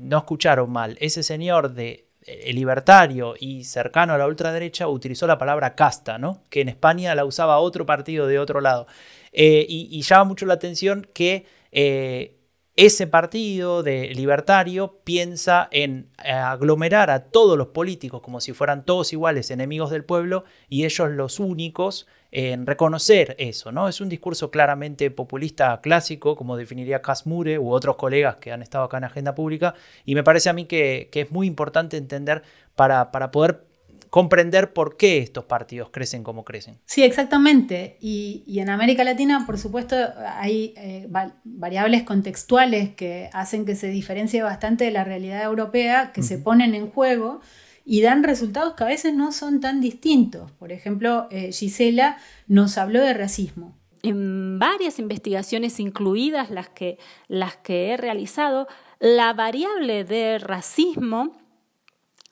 no 0.00 0.19
escucharon 0.19 0.71
mal. 0.71 0.97
Ese 1.00 1.23
señor 1.23 1.75
de 1.75 1.93
eh, 1.95 2.03
libertario 2.52 3.35
y 3.38 3.64
cercano 3.64 4.14
a 4.14 4.19
la 4.19 4.26
ultraderecha 4.26 4.88
utilizó 4.88 5.26
la 5.26 5.38
palabra 5.38 5.75
casta, 5.75 6.19
¿no? 6.19 6.43
que 6.50 6.61
en 6.61 6.69
España 6.69 7.14
la 7.14 7.25
usaba 7.25 7.59
otro 7.59 7.87
partido 7.87 8.26
de 8.26 8.38
otro 8.38 8.61
lado. 8.61 8.87
Eh, 9.33 9.66
y, 9.69 10.00
llama 10.02 10.25
mucho 10.25 10.47
la 10.47 10.54
atención 10.54 11.07
que 11.12 11.45
eh, 11.73 12.37
ese 12.76 13.07
partido 13.07 13.83
de 13.83 14.14
libertario 14.14 15.00
piensa 15.04 15.69
en 15.71 16.09
aglomerar 16.19 17.11
a 17.11 17.25
todos 17.25 17.59
los 17.59 17.69
políticos 17.69 18.21
como 18.21 18.40
si 18.40 18.52
fueran 18.52 18.85
todos 18.85 19.12
iguales 19.12 19.50
enemigos 19.50 19.90
del 19.90 20.04
pueblo 20.04 20.45
y 20.69 20.85
ellos 20.85 21.11
los 21.11 21.40
únicos 21.40 22.07
en 22.34 22.66
reconocer 22.66 23.36
eso, 23.38 23.70
¿no? 23.70 23.88
Es 23.88 24.00
un 24.00 24.08
discurso 24.08 24.50
claramente 24.50 25.08
populista 25.12 25.80
clásico, 25.80 26.34
como 26.34 26.56
definiría 26.56 27.00
Casmure 27.00 27.60
u 27.60 27.70
otros 27.70 27.94
colegas 27.94 28.36
que 28.36 28.50
han 28.50 28.60
estado 28.60 28.84
acá 28.84 28.98
en 28.98 29.04
Agenda 29.04 29.36
Pública, 29.36 29.74
y 30.04 30.16
me 30.16 30.24
parece 30.24 30.50
a 30.50 30.52
mí 30.52 30.64
que, 30.64 31.08
es 31.12 31.30
muy 31.30 31.46
importante 31.46 31.96
entender 31.96 32.42
para, 32.74 33.12
para 33.12 33.30
poder 33.30 33.64
comprender 34.10 34.72
por 34.72 34.96
qué 34.96 35.18
estos 35.18 35.44
partidos 35.44 35.90
crecen 35.90 36.24
como 36.24 36.44
crecen. 36.44 36.78
Sí, 36.86 37.04
exactamente. 37.04 37.98
Y, 38.00 38.44
en 38.58 38.68
América 38.68 39.04
Latina, 39.04 39.44
por 39.46 39.56
supuesto, 39.56 39.96
hay 40.36 40.74
eh, 40.76 41.08
variables 41.44 42.02
contextuales 42.02 42.94
que 42.94 43.30
hacen 43.32 43.64
que 43.64 43.76
se 43.76 43.88
diferencie 43.88 44.42
bastante 44.42 44.84
de 44.84 44.90
la 44.90 45.04
realidad 45.04 45.44
europea, 45.44 46.10
que 46.12 46.24
se 46.24 46.38
ponen 46.38 46.74
en 46.74 46.90
juego 46.90 47.40
y 47.84 48.00
dan 48.00 48.22
resultados 48.22 48.74
que 48.74 48.84
a 48.84 48.88
veces 48.88 49.14
no 49.14 49.32
son 49.32 49.60
tan 49.60 49.80
distintos. 49.80 50.50
Por 50.52 50.72
ejemplo, 50.72 51.28
eh, 51.30 51.52
Gisela 51.52 52.16
nos 52.48 52.78
habló 52.78 53.00
de 53.00 53.12
racismo. 53.12 53.76
En 54.02 54.58
varias 54.58 54.98
investigaciones, 54.98 55.80
incluidas 55.80 56.50
las 56.50 56.68
que, 56.68 56.98
las 57.28 57.56
que 57.56 57.90
he 57.90 57.96
realizado, 57.96 58.66
la 59.00 59.32
variable 59.32 60.04
de 60.04 60.38
racismo 60.38 61.36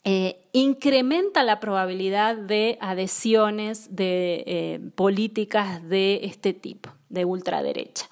eh, 0.05 0.43
incrementa 0.53 1.45
la 1.45 1.61
probabilidad 1.61 2.37
de 2.37 2.77
adhesiones 2.81 3.95
de 3.95 4.45
eh, 4.47 4.81
políticas 4.95 5.87
de 5.89 6.21
este 6.25 6.53
tipo, 6.53 6.91
de 7.09 7.25
ultraderecha. 7.25 8.07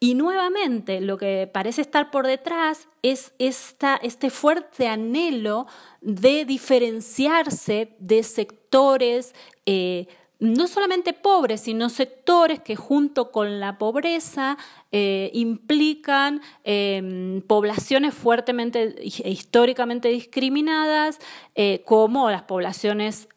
Y 0.00 0.14
nuevamente 0.14 1.00
lo 1.00 1.18
que 1.18 1.50
parece 1.52 1.80
estar 1.80 2.10
por 2.10 2.26
detrás 2.26 2.88
es 3.02 3.32
esta, 3.38 3.96
este 3.96 4.30
fuerte 4.30 4.86
anhelo 4.86 5.66
de 6.00 6.44
diferenciarse 6.44 7.96
de 7.98 8.22
sectores 8.22 9.34
eh, 9.66 10.06
no 10.40 10.68
solamente 10.68 11.12
pobres, 11.14 11.62
sino 11.62 11.88
sectores 11.88 12.60
que 12.60 12.76
junto 12.76 13.32
con 13.32 13.58
la 13.58 13.76
pobreza 13.76 14.56
eh, 14.92 15.30
implican 15.34 16.40
em, 16.62 17.42
poblaciones 17.42 18.14
fuertemente 18.14 18.94
e 19.00 19.30
históricamente 19.30 20.08
discriminadas, 20.08 21.18
eh, 21.56 21.82
como 21.84 22.30
las 22.30 22.42
poblaciones 22.42 23.28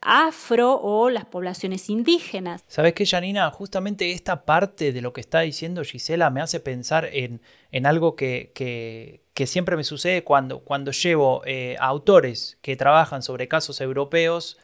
afro 0.00 0.80
o 0.80 1.10
las 1.10 1.26
poblaciones 1.26 1.90
indígenas. 1.90 2.64
¿Sabes 2.68 2.94
qué, 2.94 3.04
Janina? 3.04 3.50
Justamente 3.50 4.12
esta 4.12 4.44
parte 4.44 4.92
de 4.92 5.02
lo 5.02 5.12
que 5.12 5.20
está 5.20 5.40
diciendo 5.40 5.84
Gisela 5.84 6.30
me 6.30 6.40
hace 6.40 6.60
pensar 6.60 7.08
en, 7.12 7.40
en 7.70 7.86
algo 7.86 8.16
que, 8.16 8.52
que, 8.54 9.20
siempre 9.46 9.74
me 9.74 9.84
sucede 9.84 10.22
cuando, 10.22 10.60
cuando 10.60 10.92
llevo 10.92 11.42
eh, 11.46 11.74
autores 11.80 12.58
que 12.60 12.76
trabajan 12.76 13.22
sobre 13.22 13.48
casos 13.48 13.80
europeos 13.80 14.58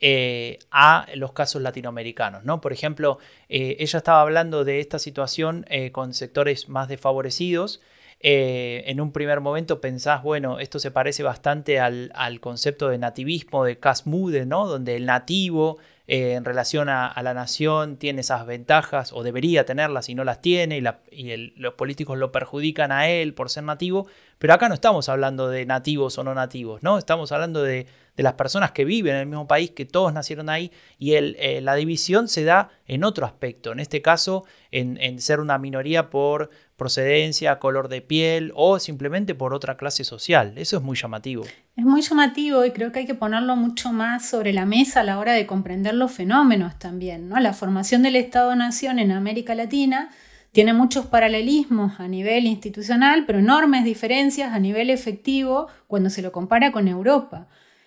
eh, 0.00 0.58
a 0.70 1.06
los 1.16 1.32
casos 1.32 1.60
latinoamericanos. 1.60 2.42
¿no? 2.42 2.62
Por 2.62 2.72
ejemplo, 2.72 3.18
eh, 3.50 3.76
ella 3.78 3.98
estaba 3.98 4.22
hablando 4.22 4.64
de 4.64 4.80
esta 4.80 4.98
situación 4.98 5.66
con 5.92 6.14
sectores 6.14 6.70
más 6.70 6.88
desfavorecidos 6.88 7.82
eh, 8.24 8.84
en 8.86 9.00
un 9.00 9.10
primer 9.10 9.40
momento 9.40 9.80
pensás, 9.80 10.22
bueno, 10.22 10.60
esto 10.60 10.78
se 10.78 10.92
parece 10.92 11.24
bastante 11.24 11.80
al, 11.80 12.12
concepto 12.40 12.88
de 12.88 12.96
nativismo 12.96 13.64
de 13.64 13.80
Casmude, 13.80 14.46
¿no? 14.46 14.68
Donde 14.68 14.94
el 14.94 15.06
nativo 15.06 15.78
eh, 16.06 16.34
en 16.34 16.44
relación 16.44 16.88
a, 16.88 17.20
la 17.20 17.34
nación 17.34 17.96
tiene 17.96 18.20
esas 18.20 18.46
ventajas 18.46 19.12
o 19.12 19.24
debería 19.24 19.66
tenerlas 19.66 20.08
y 20.08 20.14
no 20.14 20.22
las 20.22 20.40
tiene 20.40 20.78
y, 20.78 21.52
los 21.56 21.74
políticos 21.74 22.16
lo 22.16 22.30
perjudican 22.30 22.92
a 22.92 23.08
él 23.08 23.34
por 23.34 23.50
ser 23.50 23.64
nativo, 23.64 24.06
pero 24.38 24.54
acá 24.54 24.68
no 24.68 24.74
estamos 24.74 25.08
hablando 25.08 25.48
de 25.48 25.66
nativos 25.66 26.16
o 26.16 26.22
no 26.22 26.32
nativos, 26.32 26.84
¿no? 26.84 26.98
Estamos 26.98 27.32
hablando 27.32 27.64
de, 27.64 27.88
las 28.16 28.34
personas 28.34 28.72
que 28.72 28.84
viven 28.84 29.14
en 29.14 29.20
el 29.20 29.26
mismo 29.26 29.46
país, 29.46 29.70
que 29.70 29.84
todos 29.84 30.12
nacieron 30.12 30.48
ahí 30.48 30.70
y 30.98 31.14
eh, 31.14 31.60
la 31.62 31.74
división 31.74 32.28
se 32.28 32.44
da 32.44 32.70
en 32.86 33.04
otro 33.04 33.24
aspecto, 33.26 33.72
en 33.72 33.80
este 33.80 34.02
caso 34.02 34.44
en 34.70 35.20
ser 35.20 35.40
una 35.40 35.58
minoría 35.58 36.08
por 36.08 36.50
procedencia, 36.82 37.60
color 37.60 37.88
de 37.88 38.00
piel 38.00 38.52
o 38.56 38.80
simplemente 38.80 39.36
por 39.36 39.54
otra 39.54 39.76
clase 39.76 40.02
social. 40.02 40.54
Eso 40.56 40.78
es 40.78 40.82
muy 40.82 40.96
llamativo. 40.96 41.44
Es 41.76 41.84
muy 41.84 42.02
llamativo 42.02 42.64
y 42.64 42.72
creo 42.72 42.90
que 42.90 42.98
hay 42.98 43.06
que 43.06 43.14
ponerlo 43.14 43.54
mucho 43.54 43.92
más 43.92 44.28
sobre 44.28 44.52
la 44.52 44.66
mesa 44.66 45.00
a 45.00 45.04
la 45.04 45.20
hora 45.20 45.32
de 45.32 45.46
comprender 45.46 45.94
los 45.94 46.10
fenómenos 46.10 46.78
también. 46.80 47.28
¿no? 47.28 47.38
La 47.38 47.52
formación 47.52 48.02
del 48.02 48.16
Estado-Nación 48.16 48.98
en 48.98 49.12
América 49.12 49.54
Latina 49.54 50.10
tiene 50.50 50.72
muchos 50.74 51.06
paralelismos 51.06 52.00
a 52.00 52.08
nivel 52.08 52.46
institucional, 52.46 53.26
pero 53.26 53.38
enormes 53.38 53.84
diferencias 53.84 54.52
a 54.52 54.58
nivel 54.58 54.90
efectivo 54.90 55.68
cuando 55.86 56.10
se 56.10 56.20
lo 56.20 56.32
compara 56.32 56.72
con 56.72 56.88
Europa 56.88 57.46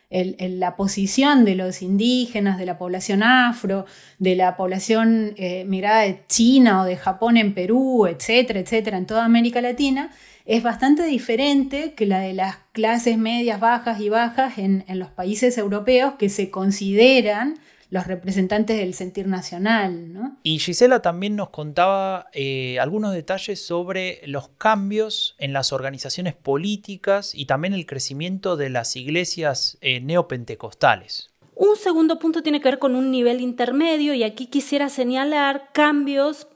la 0.10 0.76
posición 0.76 1.46
de 1.46 1.56
los 1.56 1.82
indígenas, 1.82 2.58
de 2.58 2.66
la 2.66 2.78
población 2.78 3.24
afro, 3.24 3.86
de 4.20 4.36
la 4.36 4.56
población 4.56 5.34
eh, 5.38 5.66
de 5.66 6.24
China 6.28 6.82
o 6.82 6.86
de 6.86 6.98
Japón 6.98 7.38
en 7.38 7.54
Perú, 7.54 8.08
etcétera, 8.08 8.60
etcétera, 8.60 8.98
en 8.98 9.06
toda 9.06 9.26
América 9.26 9.62
Latina, 9.62 10.12
es 10.46 10.62
bastante 10.62 11.04
diferente 11.06 11.94
que 11.94 12.06
la 12.06 12.20
de 12.20 12.34
las 12.34 12.58
clases 12.72 13.18
medias, 13.18 13.60
bajas 13.60 14.00
y 14.00 14.10
bajas 14.10 14.58
en 14.58 14.84
los 14.90 15.10
países 15.10 15.58
europeos 15.58 16.14
que 16.20 16.30
se 16.30 16.52
consideran 16.52 17.56
los 17.96 18.08
representantes 18.08 18.78
del 18.78 18.94
sentir 18.94 19.25
nacional. 19.28 20.14
¿no? 20.14 20.38
Y 20.44 20.60
Gisela 20.60 21.02
también 21.02 21.38
nos 21.38 21.50
contaba 21.50 22.28
eh, 22.34 22.78
algunos 22.80 23.14
detalles 23.14 23.66
sobre 23.66 24.22
los 24.25 24.50
cambios 24.50 25.36
en 25.40 25.54
las 25.54 25.72
organizaciones 25.72 26.34
políticas 26.34 27.34
y 27.34 27.46
también 27.46 27.74
el 27.74 27.86
crecimiento 27.86 28.58
de 28.58 28.70
las 28.70 28.98
iglesias 28.98 29.78
eh, 29.80 30.02
neopentecostales. 30.02 31.32
Un 31.56 31.78
segundo 31.78 32.20
punto 32.20 32.44
tiene 32.44 32.60
que 32.60 32.68
ver 32.68 32.80
con 32.80 32.96
un 32.96 33.12
nivel 33.12 33.40
intermedio 33.40 34.14
y 34.14 34.24
aquí 34.24 34.48
quisiera 34.48 34.90
señalar 34.90 35.70
cambios 35.72 36.50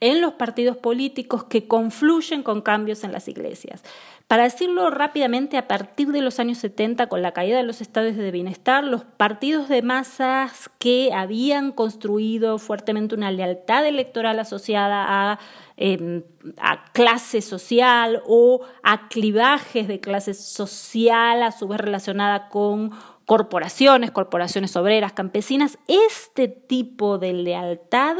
en 0.00 0.20
los 0.22 0.34
partidos 0.34 0.76
políticos 0.76 1.44
que 1.44 1.68
confluyen 1.68 2.42
con 2.42 2.62
cambios 2.62 3.04
en 3.04 3.12
las 3.12 3.28
iglesias. 3.28 3.82
Para 4.26 4.44
decirlo 4.44 4.90
rápidamente, 4.90 5.58
a 5.58 5.66
partir 5.66 6.12
de 6.12 6.22
los 6.22 6.38
años 6.38 6.58
70, 6.58 7.08
con 7.08 7.20
la 7.20 7.32
caída 7.32 7.56
de 7.56 7.64
los 7.64 7.80
estados 7.80 8.16
de 8.16 8.30
bienestar, 8.30 8.84
los 8.84 9.04
partidos 9.04 9.68
de 9.68 9.82
masas 9.82 10.70
que 10.78 11.12
habían 11.12 11.72
construido 11.72 12.58
fuertemente 12.58 13.14
una 13.16 13.32
lealtad 13.32 13.84
electoral 13.84 14.38
asociada 14.38 15.04
a, 15.32 15.40
em, 15.76 16.22
a 16.58 16.84
clase 16.92 17.42
social 17.42 18.22
o 18.24 18.60
a 18.82 19.08
clivajes 19.08 19.88
de 19.88 20.00
clase 20.00 20.32
social, 20.32 21.42
a 21.42 21.50
su 21.50 21.66
vez 21.66 21.80
relacionada 21.80 22.48
con 22.48 22.92
corporaciones, 23.26 24.12
corporaciones 24.12 24.74
obreras, 24.76 25.12
campesinas, 25.12 25.78
este 25.88 26.48
tipo 26.48 27.18
de 27.18 27.32
lealtad 27.32 28.16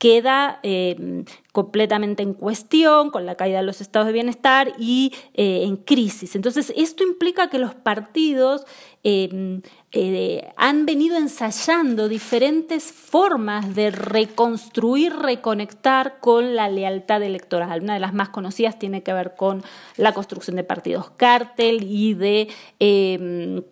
queda 0.00 0.60
eh, 0.62 1.24
completamente 1.52 2.22
en 2.22 2.32
cuestión 2.32 3.10
con 3.10 3.26
la 3.26 3.34
caída 3.34 3.58
de 3.58 3.66
los 3.66 3.82
estados 3.82 4.06
de 4.06 4.14
bienestar 4.14 4.72
y 4.78 5.12
eh, 5.34 5.64
en 5.64 5.76
crisis. 5.76 6.34
Entonces, 6.36 6.72
esto 6.74 7.04
implica 7.04 7.50
que 7.50 7.58
los 7.58 7.74
partidos 7.74 8.64
em, 9.02 9.60
eh, 9.92 10.48
han 10.56 10.86
venido 10.86 11.18
ensayando 11.18 12.08
diferentes 12.08 12.84
formas 12.84 13.74
de 13.74 13.90
reconstruir, 13.90 15.14
reconectar 15.14 16.18
con 16.20 16.56
la 16.56 16.70
lealtad 16.70 17.22
electoral. 17.22 17.82
Una 17.82 17.92
de 17.92 18.00
las 18.00 18.14
más 18.14 18.30
conocidas 18.30 18.78
tiene 18.78 19.02
que 19.02 19.12
ver 19.12 19.34
con 19.36 19.62
la 19.98 20.14
construcción 20.14 20.56
de 20.56 20.64
partidos 20.64 21.10
cártel 21.10 21.82
y 21.82 22.14
de 22.14 22.48
em, 22.78 23.62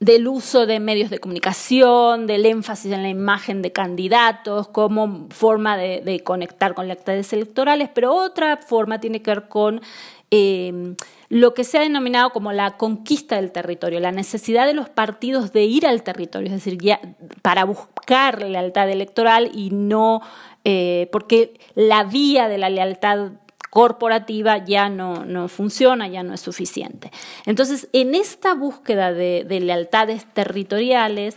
del 0.00 0.28
uso 0.28 0.66
de 0.66 0.78
medios 0.78 1.10
de 1.10 1.18
comunicación, 1.18 2.26
del 2.26 2.46
énfasis 2.46 2.92
en 2.92 3.02
la 3.02 3.08
imagen 3.08 3.62
de 3.62 3.72
candidatos 3.72 4.68
como 4.68 5.26
forma 5.30 5.76
de, 5.76 6.22
conectar 6.24 6.74
con 6.74 6.86
las 6.88 7.32
electorales, 7.32 7.90
pero 7.92 8.14
otra 8.14 8.58
forma 8.58 9.00
tiene 9.00 9.22
que 9.22 9.30
ver 9.32 9.48
con 9.48 9.80
eh, 10.30 10.94
lo 11.30 11.52
que 11.52 11.64
se 11.64 11.78
ha 11.78 11.80
denominado 11.80 12.30
como 12.30 12.52
la 12.52 12.76
conquista 12.76 13.36
del 13.36 13.50
territorio, 13.50 13.98
la 13.98 14.12
necesidad 14.12 14.66
de 14.66 14.74
los 14.74 14.88
partidos 14.88 15.52
de 15.52 15.64
ir 15.64 15.86
al 15.86 16.02
territorio, 16.02 16.46
es 16.46 16.64
decir, 16.64 16.78
para 17.42 17.64
buscar 17.64 18.42
lealtad 18.42 18.88
electoral 18.88 19.50
y 19.52 19.70
no, 19.70 20.22
eh, 20.64 21.08
porque 21.12 21.58
la 21.74 22.04
vía 22.04 22.48
de 22.48 22.58
la 22.58 22.70
lealtad 22.70 23.32
corporativa 23.70 24.64
ya 24.64 24.88
no, 24.88 25.24
no, 25.24 25.48
funciona, 25.48 26.08
ya 26.08 26.22
no 26.22 26.34
es 26.34 26.40
suficiente. 26.40 27.10
Entonces, 27.46 27.88
en 27.92 28.14
esta 28.14 28.54
búsqueda 28.54 29.12
de, 29.12 29.44
lealtades 29.60 30.26
territoriales, 30.32 31.36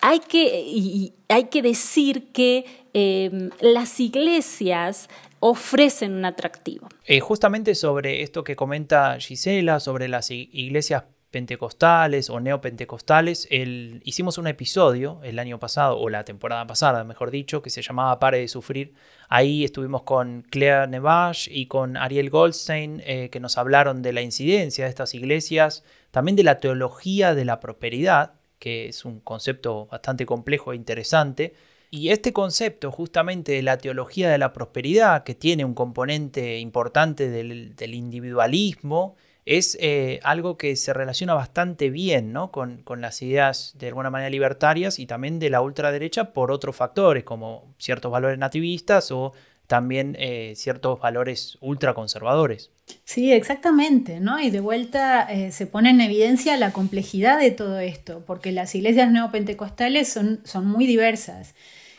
hay 0.00 0.20
que, 0.20 1.12
hay 1.28 1.44
que 1.44 1.62
decir 1.62 2.32
que 2.32 2.64
em, 2.94 3.50
las 3.60 4.00
iglesias 4.00 5.08
ofrecen 5.40 6.12
un 6.14 6.24
atractivo. 6.24 6.88
Eh, 7.04 7.20
justamente 7.20 7.74
sobre 7.74 8.22
esto 8.22 8.44
que 8.44 8.56
comenta 8.56 9.18
Gisela, 9.20 9.80
sobre 9.80 10.08
las 10.08 10.30
iglesias 10.30 11.04
pentecostales 11.30 12.30
o 12.30 12.40
neopentecostales, 12.40 13.46
el, 13.50 14.00
hicimos 14.04 14.38
un 14.38 14.46
episodio 14.46 15.20
el 15.22 15.38
año 15.38 15.58
pasado, 15.58 15.98
o 15.98 16.08
la 16.08 16.24
temporada 16.24 16.66
pasada, 16.66 17.04
mejor 17.04 17.30
dicho, 17.30 17.60
que 17.60 17.70
se 17.70 17.82
llamaba 17.82 18.18
Pare 18.18 18.38
de 18.38 18.48
Sufrir. 18.48 18.94
Ahí 19.28 19.64
estuvimos 19.64 20.02
con 20.02 20.42
Claire 20.50 20.86
Nevache 20.88 21.50
y 21.52 21.66
con 21.66 21.96
Ariel 21.96 22.30
Goldstein, 22.30 23.02
eh, 23.04 23.28
que 23.30 23.40
nos 23.40 23.58
hablaron 23.58 24.00
de 24.00 24.12
la 24.12 24.22
incidencia 24.22 24.84
de 24.84 24.90
estas 24.90 25.14
iglesias, 25.14 25.84
también 26.10 26.36
de 26.36 26.44
la 26.44 26.58
teología 26.58 27.34
de 27.34 27.44
la 27.44 27.60
prosperidad, 27.60 28.34
que 28.58 28.88
es 28.88 29.04
un 29.04 29.20
concepto 29.20 29.86
bastante 29.86 30.24
complejo 30.24 30.72
e 30.72 30.76
interesante. 30.76 31.54
Y 31.90 32.08
este 32.08 32.32
concepto 32.32 32.90
justamente 32.90 33.52
de 33.52 33.62
la 33.62 33.78
teología 33.78 34.30
de 34.30 34.38
la 34.38 34.52
prosperidad, 34.52 35.24
que 35.24 35.34
tiene 35.34 35.64
un 35.64 35.74
componente 35.74 36.58
importante 36.58 37.28
del 37.28 37.94
individualismo, 37.94 39.16
es 39.48 39.78
eh, 39.80 40.20
algo 40.24 40.58
que 40.58 40.76
se 40.76 40.92
relaciona 40.92 41.32
bastante 41.32 41.88
bien 41.88 42.34
¿no? 42.34 42.52
con, 42.52 42.84
las 43.00 43.22
ideas 43.22 43.74
de 43.78 43.88
alguna 43.88 44.10
manera 44.10 44.28
libertarias 44.28 44.98
y 44.98 45.06
también 45.06 45.38
de 45.38 45.48
la 45.48 45.62
ultraderecha 45.62 46.34
por 46.34 46.52
otros 46.52 46.76
factores, 46.76 47.24
como 47.24 47.74
ciertos 47.78 48.12
valores 48.12 48.38
nativistas 48.38 49.10
o 49.10 49.32
también 49.66 50.16
eh, 50.18 50.52
ciertos 50.54 51.00
valores 51.00 51.56
ultraconservadores. 51.62 52.70
Sí, 53.04 53.32
exactamente, 53.32 54.20
¿no? 54.20 54.38
Y 54.38 54.50
de 54.50 54.60
vuelta 54.60 55.22
eh, 55.32 55.50
se 55.50 55.66
pone 55.66 55.90
en 55.90 56.02
evidencia 56.02 56.58
la 56.58 56.72
complejidad 56.72 57.38
de 57.38 57.50
todo 57.50 57.78
esto, 57.78 58.22
porque 58.26 58.52
las 58.52 58.74
iglesias 58.74 59.10
neopentecostales 59.10 60.12
son, 60.12 60.40
son 60.44 60.66
muy 60.66 60.86
diversas. 60.86 61.54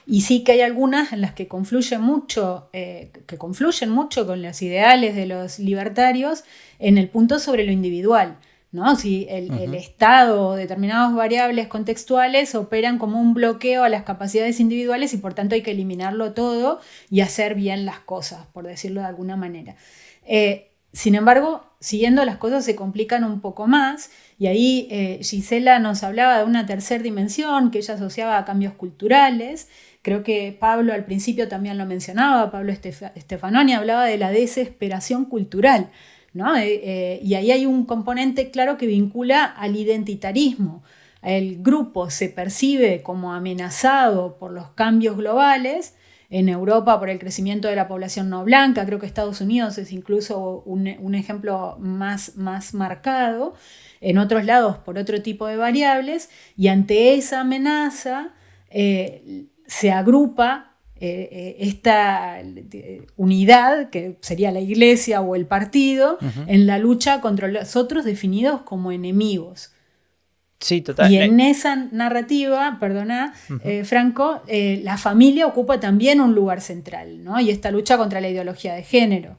Y 0.10 0.22
sí 0.22 0.44
que 0.44 0.54
hay 0.54 0.62
algunas 0.62 1.14
en 1.14 1.22
las 1.22 1.34
que 1.34 1.48
confluyen 1.48 2.02
mucho, 2.02 2.70
que 2.72 3.38
confluyen 3.38 3.92
mucho 3.92 4.26
con 4.26 4.42
los 4.42 4.60
ideales 4.64 5.16
de 5.16 5.28
los 5.28 5.60
libertarios 5.60 6.44
en 6.80 6.98
el 6.98 7.10
punto 7.10 7.38
sobre 7.38 7.64
lo 7.64 7.72
individual. 7.72 8.38
¿no? 8.72 8.96
Si 8.96 9.26
el, 9.30 9.74
Estado 9.74 10.48
o 10.48 10.56
determinadas 10.56 11.14
variables 11.14 11.68
contextuales 11.68 12.54
operan 12.56 12.98
como 12.98 13.20
un 13.20 13.34
bloqueo 13.34 13.84
a 13.84 13.90
las 13.90 14.04
capacidades 14.04 14.60
individuales 14.60 15.14
y 15.14 15.18
por 15.18 15.34
tanto 15.34 15.56
hay 15.56 15.62
que 15.62 15.72
eliminarlo 15.72 16.34
todo 16.34 16.80
y 17.10 17.22
hacer 17.22 17.56
bien 17.56 17.86
las 17.86 18.00
cosas, 18.00 18.46
por 18.54 18.66
decirlo 18.68 19.02
de 19.02 19.08
alguna 19.08 19.36
manera. 19.36 19.76
Eh, 20.26 20.72
sin 20.92 21.16
embargo, 21.16 21.64
siguiendo 21.80 22.26
las 22.26 22.38
cosas 22.38 22.66
se 22.66 22.76
complican 22.76 23.24
un 23.24 23.42
poco 23.42 23.68
más 23.68 24.12
y 24.38 24.48
ahí 24.48 24.88
eh, 24.92 25.20
Gisela 25.22 25.80
nos 25.80 26.04
hablaba 26.04 26.40
de 26.40 26.46
una 26.46 26.66
tercera 26.66 27.04
dimensión 27.04 27.72
que 27.72 27.80
ella 27.80 27.96
asociaba 27.96 28.38
a 28.38 28.46
cambios 28.46 28.74
culturales. 28.74 29.68
Creo 30.02 30.24
que 30.24 30.56
Pablo 30.58 30.94
al 30.94 31.06
principio 31.06 31.48
también 31.48 31.78
lo 31.78 31.86
mencionaba, 31.86 32.52
Pablo 32.52 32.74
Stefanoni 32.74 33.74
hablaba 33.74 34.06
de 34.06 34.18
la 34.18 34.32
desesperación 34.32 35.26
cultural. 35.26 35.92
Eh, 36.36 36.82
eh, 36.84 37.20
y 37.24 37.34
ahí 37.34 37.52
hay 37.52 37.66
un 37.66 37.86
componente 37.86 38.52
claro 38.52 38.78
que 38.78 38.88
vincula 38.88 39.46
al 39.46 39.76
identitarismo. 39.76 40.84
El 41.22 41.62
grupo 41.62 42.10
se 42.10 42.30
percibe 42.30 43.02
como 43.02 43.34
amenazado 43.34 44.38
por 44.38 44.52
los 44.52 44.70
cambios 44.72 45.18
globales, 45.18 45.96
en 46.30 46.48
Europa 46.48 47.00
por 47.00 47.10
el 47.10 47.18
crecimiento 47.18 47.68
de 47.68 47.76
la 47.76 47.88
población 47.88 48.30
no 48.30 48.44
blanca, 48.44 48.86
creo 48.86 49.00
que 49.00 49.08
Estados 49.08 49.42
Unidos 49.42 49.80
es 49.80 49.92
incluso 49.92 50.62
un, 50.64 51.16
ejemplo 51.16 51.76
más, 51.80 52.36
más 52.36 52.76
marcado, 52.76 53.56
en 54.00 54.20
otros 54.20 54.46
lados 54.46 54.78
por 54.78 55.00
otro 55.00 55.24
tipo 55.24 55.48
de 55.48 55.58
variables, 55.58 56.30
y 56.56 56.68
ante 56.68 57.16
esa 57.16 57.42
amenaza 57.42 58.36
eh, 58.70 59.48
se 59.70 59.92
agrupa 59.92 60.76
eh, 61.02 61.30
eh, 61.32 61.56
esta 61.60 62.42
eh, 62.42 63.08
unidad, 63.16 63.90
que 63.90 64.18
sería 64.20 64.52
la 64.52 64.60
iglesia 64.60 65.22
o 65.22 65.36
el 65.36 65.46
partido, 65.46 66.18
en 66.48 66.68
la 66.68 66.78
lucha 66.78 67.22
contra 67.22 67.48
los 67.48 67.78
otros 67.78 68.04
definidos 68.04 68.64
como 68.64 68.92
enemigos. 68.92 69.72
Sí, 70.60 70.82
total. 70.82 71.10
Y 71.10 71.18
en 71.18 71.40
esa 71.40 71.78
narrativa, 71.78 72.78
perdona, 72.82 73.34
Franco, 73.86 74.42
la 74.50 74.98
familia 74.98 75.48
ocupa 75.48 75.80
también 75.80 76.20
un 76.20 76.36
lugar 76.36 76.60
central, 76.60 77.24
¿no? 77.24 77.40
Y 77.40 77.50
esta 77.50 77.72
lucha 77.72 77.98
contra 77.98 78.20
la 78.20 78.28
ideología 78.28 78.74
de 78.74 78.84
género. 78.84 79.38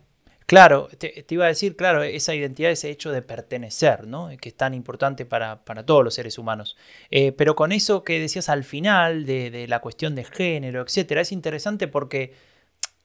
Claro, 0.50 0.88
te, 0.98 1.24
iba 1.28 1.44
a 1.44 1.48
decir, 1.48 1.76
claro, 1.76 2.02
esa 2.02 2.34
identidad, 2.34 2.72
ese 2.72 2.90
hecho 2.90 3.12
de 3.12 3.22
pertenecer, 3.22 4.08
¿no? 4.08 4.30
Que 4.40 4.48
es 4.48 4.56
tan 4.56 4.74
importante 4.74 5.24
para, 5.24 5.60
todos 5.86 6.02
los 6.02 6.12
seres 6.12 6.38
humanos. 6.38 6.76
Eh, 7.12 7.30
pero 7.30 7.54
con 7.54 7.70
eso 7.70 8.02
que 8.02 8.18
decías 8.18 8.48
al 8.48 8.64
final, 8.64 9.26
de, 9.26 9.66
la 9.68 9.78
cuestión 9.78 10.16
de 10.16 10.24
género, 10.24 10.82
etcétera, 10.82 11.20
es 11.20 11.30
interesante 11.30 11.86
porque, 11.86 12.34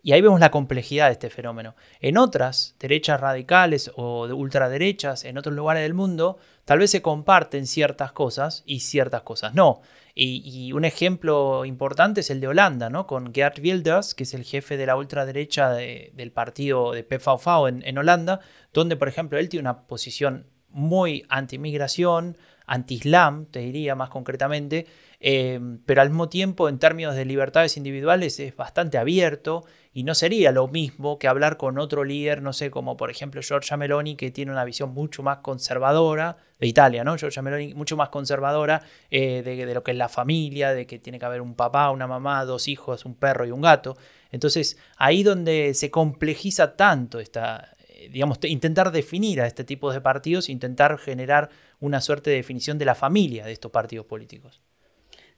y 0.05 0.13
ahí 0.13 0.21
vemos 0.21 0.39
la 0.39 0.51
complejidad 0.51 1.07
de 1.07 1.13
este 1.13 1.31
fenómeno. 1.31 1.73
En 1.99 2.19
otras 2.19 2.75
derechas 2.79 3.19
radicales 3.19 3.91
o 3.95 4.27
de 4.27 4.33
ultraderechas, 4.33 5.25
en 5.25 5.39
otros 5.39 5.55
lugares 5.55 5.81
del 5.81 5.95
mundo, 5.95 6.37
tal 6.63 6.77
vez 6.77 6.91
se 6.91 7.01
comparten 7.01 7.65
ciertas 7.65 8.11
cosas 8.11 8.61
y 8.67 8.81
ciertas 8.81 9.23
cosas 9.23 9.55
no. 9.55 9.81
Y, 10.13 10.71
un 10.73 10.85
ejemplo 10.85 11.65
importante 11.65 12.21
es 12.21 12.29
el 12.29 12.39
de 12.39 12.49
Holanda, 12.49 12.91
¿no? 12.91 13.07
con 13.07 13.33
Geert 13.33 13.57
Wilders, 13.57 14.13
que 14.13 14.25
es 14.25 14.35
el 14.35 14.43
jefe 14.43 14.77
de 14.77 14.85
la 14.85 14.95
ultraderecha 14.95 15.71
del 15.71 16.31
partido 16.31 16.91
de 16.91 17.03
PVV 17.03 17.67
en, 17.69 17.81
en 17.83 17.97
Holanda, 17.97 18.41
donde, 18.73 18.97
por 18.97 19.07
ejemplo, 19.07 19.39
él 19.39 19.49
tiene 19.49 19.61
una 19.61 19.87
posición 19.87 20.45
muy 20.69 21.25
anti-inmigración, 21.29 22.37
anti-islam, 22.67 23.47
te 23.47 23.59
diría 23.59 23.95
más 23.95 24.09
concretamente, 24.09 24.85
eh, 25.19 25.59
pero 25.85 26.01
al 26.01 26.09
mismo 26.09 26.29
tiempo, 26.29 26.69
en 26.69 26.79
términos 26.79 27.15
de 27.15 27.25
libertades 27.25 27.77
individuales, 27.77 28.39
es 28.39 28.55
bastante 28.55 28.97
abierto 28.97 29.65
y 29.93 30.03
no 30.03 30.13
sería 30.13 30.51
lo 30.51 30.67
mismo 30.67 31.19
que 31.19 31.27
hablar 31.27 31.57
con 31.57 31.79
otro 31.79 32.03
líder, 32.03 32.41
no 32.41 32.53
sé, 32.53 32.69
como 32.69 32.97
por 32.97 33.09
ejemplo 33.09 33.41
Giorgia 33.41 33.77
Meloni, 33.77 34.15
que 34.15 34.31
tiene 34.31 34.51
una 34.51 34.65
visión 34.65 34.93
mucho 34.93 35.23
más 35.23 35.37
conservadora, 35.37 36.37
de 36.59 36.67
Italia, 36.67 37.03
¿no? 37.03 37.17
Giorgia 37.17 37.41
Meloni, 37.41 37.73
mucho 37.73 37.97
más 37.97 38.09
conservadora 38.09 38.81
eh, 39.11 39.41
de, 39.43 39.73
lo 39.73 39.83
que 39.83 39.91
es 39.91 39.97
la 39.97 40.09
familia, 40.09 40.73
de 40.73 40.87
que 40.87 40.99
tiene 40.99 41.19
que 41.19 41.25
haber 41.25 41.41
un 41.41 41.55
papá, 41.55 41.91
una 41.91 42.07
mamá, 42.07 42.45
dos 42.45 42.67
hijos, 42.67 43.05
un 43.05 43.15
perro 43.15 43.45
y 43.45 43.51
un 43.51 43.61
gato. 43.61 43.97
Entonces, 44.31 44.77
ahí 44.97 45.23
donde 45.23 45.73
se 45.73 45.91
complejiza 45.91 46.75
tanto 46.77 47.19
esta, 47.19 47.73
eh, 47.89 48.09
digamos, 48.11 48.39
intentar 48.43 48.91
definir 48.91 49.41
a 49.41 49.47
este 49.47 49.63
tipo 49.63 49.91
de 49.91 50.01
partidos, 50.01 50.49
intentar 50.49 50.97
generar 50.97 51.49
una 51.79 52.01
suerte 52.01 52.29
de 52.29 52.37
definición 52.37 52.77
de 52.77 52.85
la 52.85 52.95
familia 52.95 53.45
de 53.45 53.51
estos 53.51 53.71
partidos 53.71 54.05
políticos. 54.05 54.64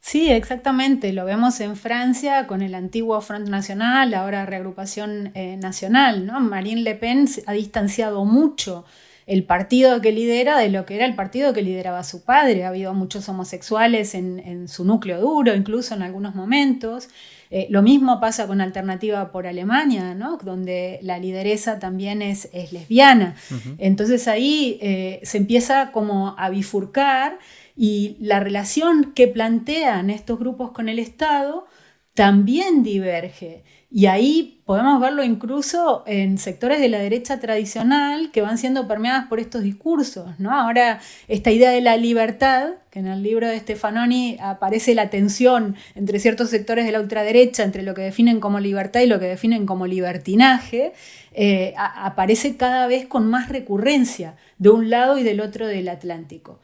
Sí, 0.09 0.31
exactamente. 0.31 1.11
Lo 1.11 1.25
vemos 1.25 1.59
en 1.59 1.75
Francia 1.75 2.47
con 2.47 2.61
el 2.61 2.75
antiguo 2.75 3.19
Front 3.19 3.49
Nacional, 3.49 4.13
ahora 4.13 4.45
Reagrupación 4.45 5.31
eh, 5.33 5.57
Nacional. 5.57 6.25
¿no? 6.25 6.39
Marine 6.39 6.79
Le 6.79 6.95
Pen 6.95 7.27
ha 7.45 7.51
distanciado 7.51 8.23
mucho 8.23 8.85
el 9.25 9.43
partido 9.43 9.99
que 9.99 10.13
lidera 10.13 10.57
de 10.57 10.69
lo 10.69 10.85
que 10.85 10.95
era 10.95 11.05
el 11.05 11.15
partido 11.15 11.51
que 11.51 11.61
lideraba 11.61 12.05
su 12.05 12.23
padre. 12.23 12.63
Ha 12.63 12.69
habido 12.69 12.93
muchos 12.93 13.27
homosexuales 13.27 14.15
en, 14.15 14.69
su 14.69 14.85
núcleo 14.85 15.19
duro, 15.19 15.53
incluso 15.53 15.93
en 15.93 16.03
algunos 16.03 16.35
momentos. 16.35 17.09
Eh, 17.51 17.67
lo 17.69 17.81
mismo 17.81 18.21
pasa 18.21 18.47
con 18.47 18.61
Alternativa 18.61 19.29
por 19.33 19.45
Alemania, 19.45 20.15
¿no? 20.15 20.37
donde 20.37 20.99
la 21.01 21.19
lideresa 21.19 21.79
también 21.79 22.21
es, 22.21 22.47
lesbiana. 22.71 23.35
Entonces 23.77 24.29
ahí 24.29 24.79
eh, 24.81 25.19
se 25.23 25.37
empieza 25.37 25.91
como 25.91 26.33
a 26.37 26.49
bifurcar 26.49 27.39
y 27.77 28.17
la 28.19 28.39
relación 28.39 29.13
que 29.13 29.27
plantean 29.27 30.09
estos 30.09 30.39
grupos 30.39 30.71
con 30.71 30.89
el 30.89 30.97
Estado 30.97 31.67
también 32.15 32.81
diverge. 32.81 33.63
Y 33.91 34.07
ahí 34.07 34.63
podemos 34.65 34.99
verlo 34.99 35.23
incluso 35.23 36.03
en 36.07 36.39
sectores 36.39 36.81
de 36.81 36.89
la 36.89 36.97
derecha 36.97 37.39
tradicional 37.39 38.31
que 38.31 38.41
van 38.41 38.57
siendo 38.57 38.87
permeadas 38.87 39.27
por 39.27 39.39
estos 39.39 39.61
discursos. 39.61 40.39
¿no? 40.39 40.51
Ahora, 40.51 40.99
esta 41.27 41.51
idea 41.51 41.69
de 41.69 41.81
la 41.81 41.95
libertad, 41.95 42.71
que 42.89 42.99
en 42.99 43.07
el 43.07 43.21
libro 43.21 43.47
de 43.47 43.59
Stefanoni 43.59 44.37
aparece 44.41 44.95
la 44.95 45.11
tensión 45.11 45.75
entre 45.93 46.19
ciertos 46.19 46.49
sectores 46.49 46.85
de 46.85 46.91
la 46.91 46.99
ultraderecha, 46.99 47.63
entre 47.63 47.83
lo 47.83 47.93
que 47.93 48.01
definen 48.01 48.39
como 48.39 48.59
libertad 48.59 49.01
y 49.01 49.05
lo 49.05 49.19
que 49.19 49.27
definen 49.27 49.67
como 49.67 49.85
libertinaje, 49.85 50.93
eh, 51.31 51.75
aparece 51.77 52.57
cada 52.57 52.87
vez 52.87 53.05
con 53.05 53.29
más 53.29 53.49
recurrencia 53.49 54.35
de 54.57 54.69
un 54.69 54.89
lado 54.89 55.19
y 55.19 55.23
del 55.23 55.39
otro 55.39 55.67
del 55.67 55.87
Atlántico. 55.87 56.59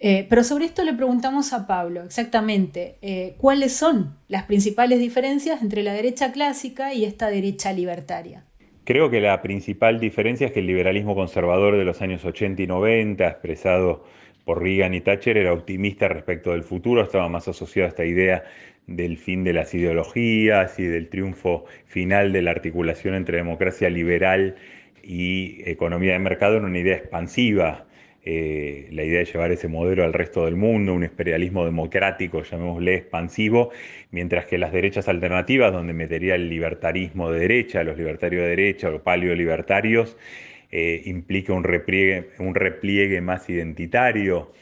Eh, 0.00 0.26
pero 0.28 0.42
sobre 0.44 0.64
esto 0.64 0.84
le 0.84 0.92
preguntamos 0.92 1.52
a 1.52 1.66
Pablo 1.66 2.02
exactamente 2.02 2.96
eh, 3.00 3.36
cuáles 3.38 3.74
son 3.74 4.16
las 4.28 4.42
principales 4.44 4.98
diferencias 4.98 5.62
entre 5.62 5.82
la 5.82 5.92
derecha 5.92 6.32
clásica 6.32 6.92
y 6.92 7.04
esta 7.04 7.28
derecha 7.28 7.72
libertaria. 7.72 8.44
Creo 8.84 9.08
que 9.08 9.20
la 9.20 9.40
principal 9.40 9.98
diferencia 9.98 10.48
es 10.48 10.52
que 10.52 10.60
el 10.60 10.66
liberalismo 10.66 11.14
conservador 11.14 11.78
de 11.78 11.84
los 11.84 12.02
años 12.02 12.24
80 12.24 12.62
y 12.62 12.66
90, 12.66 13.26
expresado 13.26 14.04
por 14.44 14.62
Reagan 14.62 14.92
y 14.92 15.00
Thatcher, 15.00 15.38
era 15.38 15.54
optimista 15.54 16.08
respecto 16.08 16.50
del 16.50 16.64
futuro, 16.64 17.02
estaba 17.02 17.28
más 17.30 17.48
asociado 17.48 17.86
a 17.86 17.88
esta 17.88 18.04
idea 18.04 18.44
del 18.86 19.16
fin 19.16 19.42
de 19.42 19.54
las 19.54 19.72
ideologías 19.74 20.78
y 20.78 20.84
del 20.84 21.08
triunfo 21.08 21.64
final 21.86 22.32
de 22.32 22.42
la 22.42 22.50
articulación 22.50 23.14
entre 23.14 23.38
democracia 23.38 23.88
liberal 23.88 24.56
y 25.02 25.62
economía 25.64 26.12
de 26.12 26.18
mercado 26.18 26.58
en 26.58 26.66
una 26.66 26.78
idea 26.78 26.96
expansiva 26.96 27.86
eh, 28.26 28.88
la 28.90 29.04
idea 29.04 29.18
de 29.18 29.26
llevar 29.26 29.52
ese 29.52 29.68
modelo 29.68 30.02
al 30.02 30.14
resto 30.14 30.46
del 30.46 30.56
mundo, 30.56 30.94
un 30.94 31.04
imperialismo 31.04 31.64
democrático, 31.64 32.42
llamémosle 32.42 32.94
expansivo, 32.94 33.70
mientras 34.10 34.46
que 34.46 34.56
las 34.56 34.72
derechas 34.72 35.08
alternativas, 35.08 35.72
donde 35.72 35.92
metería 35.92 36.34
el 36.34 36.48
libertarismo 36.48 37.30
de 37.30 37.40
derecha, 37.40 37.84
los 37.84 37.98
libertarios 37.98 38.42
de 38.42 38.48
derecha, 38.48 38.88
los 38.88 39.02
paleolibertarios, 39.02 40.16
eh, 40.70 41.02
implica 41.04 41.52
un 41.52 41.64
repliegue, 41.64 42.30
un 42.38 42.54
repliegue 42.54 43.20
más 43.20 43.50
identitario 43.50 44.52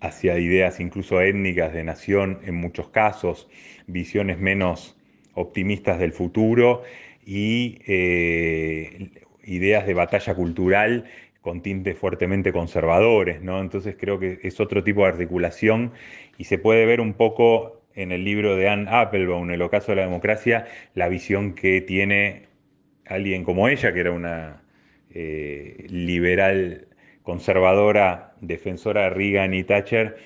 hacia 0.00 0.38
ideas 0.38 0.80
incluso 0.80 1.20
étnicas 1.20 1.72
de 1.74 1.84
nación 1.84 2.38
en 2.44 2.54
muchos 2.54 2.88
casos, 2.88 3.48
visiones 3.86 4.38
menos 4.38 4.96
optimistas 5.34 5.98
del 5.98 6.12
futuro 6.12 6.82
y 7.26 7.78
eh, 7.86 9.10
ideas 9.44 9.86
de 9.86 9.94
batalla 9.94 10.34
cultural 10.34 11.04
con 11.48 11.62
tintes 11.62 11.96
fuertemente 11.96 12.52
conservadores, 12.52 13.40
¿no? 13.40 13.62
Entonces 13.62 13.96
creo 13.98 14.18
que 14.18 14.38
es 14.42 14.60
otro 14.60 14.84
tipo 14.84 15.00
de 15.04 15.08
articulación 15.08 15.92
y 16.36 16.44
se 16.44 16.58
puede 16.58 16.84
ver 16.84 17.00
un 17.00 17.14
poco 17.14 17.80
en 17.94 18.12
el 18.12 18.22
libro 18.22 18.54
de 18.54 18.68
Anne 18.68 18.86
Applebaum, 18.90 19.50
El 19.50 19.62
ocaso 19.62 19.92
de 19.92 19.96
la 19.96 20.02
democracia, 20.02 20.66
la 20.92 21.08
visión 21.08 21.54
que 21.54 21.80
tiene 21.80 22.48
alguien 23.06 23.44
como 23.44 23.66
ella, 23.66 23.94
que 23.94 24.00
era 24.00 24.10
una 24.10 24.62
eh, 25.14 25.86
liberal 25.88 26.88
conservadora, 27.22 28.34
defensora 28.42 29.04
de 29.04 29.10
Reagan 29.10 29.54
y 29.54 29.64
Thatcher, 29.64 30.18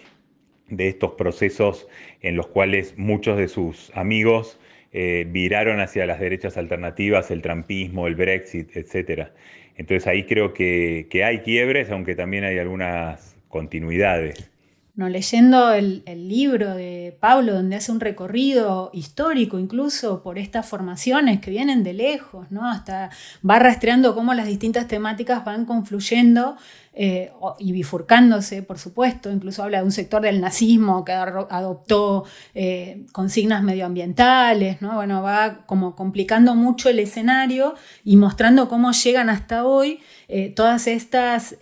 de 0.70 0.88
estos 0.88 1.12
procesos 1.12 1.86
en 2.20 2.34
los 2.34 2.48
cuales 2.48 2.98
muchos 2.98 3.38
de 3.38 3.46
sus 3.46 3.92
amigos 3.94 4.58
eh, 4.90 5.24
viraron 5.28 5.78
hacia 5.78 6.04
las 6.04 6.18
derechas 6.18 6.56
alternativas, 6.56 7.30
el 7.30 7.42
trampismo, 7.42 8.08
el 8.08 8.16
Brexit, 8.16 8.76
etcétera. 8.76 9.32
Entonces 9.76 10.06
ahí 10.06 10.24
creo 10.24 10.52
que, 10.54 11.08
hay 11.24 11.40
quiebres, 11.40 11.90
aunque 11.90 12.14
también 12.14 12.44
hay 12.44 12.58
algunas 12.58 13.36
continuidades. 13.48 14.51
No, 14.94 15.08
leyendo 15.08 15.72
el, 15.72 16.02
libro 16.28 16.74
de 16.74 17.16
Pablo, 17.18 17.54
donde 17.54 17.76
hace 17.76 17.90
un 17.90 18.00
recorrido 18.00 18.90
histórico 18.92 19.58
incluso 19.58 20.22
por 20.22 20.38
estas 20.38 20.68
formaciones 20.68 21.40
que 21.40 21.50
vienen 21.50 21.82
de 21.82 21.94
lejos, 21.94 22.50
¿no? 22.50 22.70
hasta 22.70 23.08
va 23.48 23.58
rastreando 23.58 24.14
cómo 24.14 24.34
las 24.34 24.46
distintas 24.46 24.88
temáticas 24.88 25.46
van 25.46 25.64
confluyendo 25.64 26.56
eh, 26.92 27.32
y 27.58 27.72
bifurcándose, 27.72 28.62
por 28.62 28.78
supuesto. 28.78 29.30
Incluso 29.30 29.62
habla 29.62 29.78
de 29.78 29.84
un 29.84 29.92
sector 29.92 30.20
del 30.20 30.42
nazismo 30.42 31.06
que 31.06 31.12
adoptó 31.12 32.24
eh, 32.54 33.06
consignas 33.12 33.62
medioambientales, 33.62 34.82
¿no? 34.82 34.96
Bueno, 34.96 35.22
va 35.22 35.64
como 35.64 35.96
complicando 35.96 36.54
mucho 36.54 36.90
el 36.90 36.98
escenario 36.98 37.74
y 38.04 38.16
mostrando 38.16 38.68
cómo 38.68 38.92
llegan 38.92 39.30
hasta 39.30 39.64
hoy 39.64 40.00
eh, 40.28 40.52
todas 40.54 40.86
estas 40.86 41.56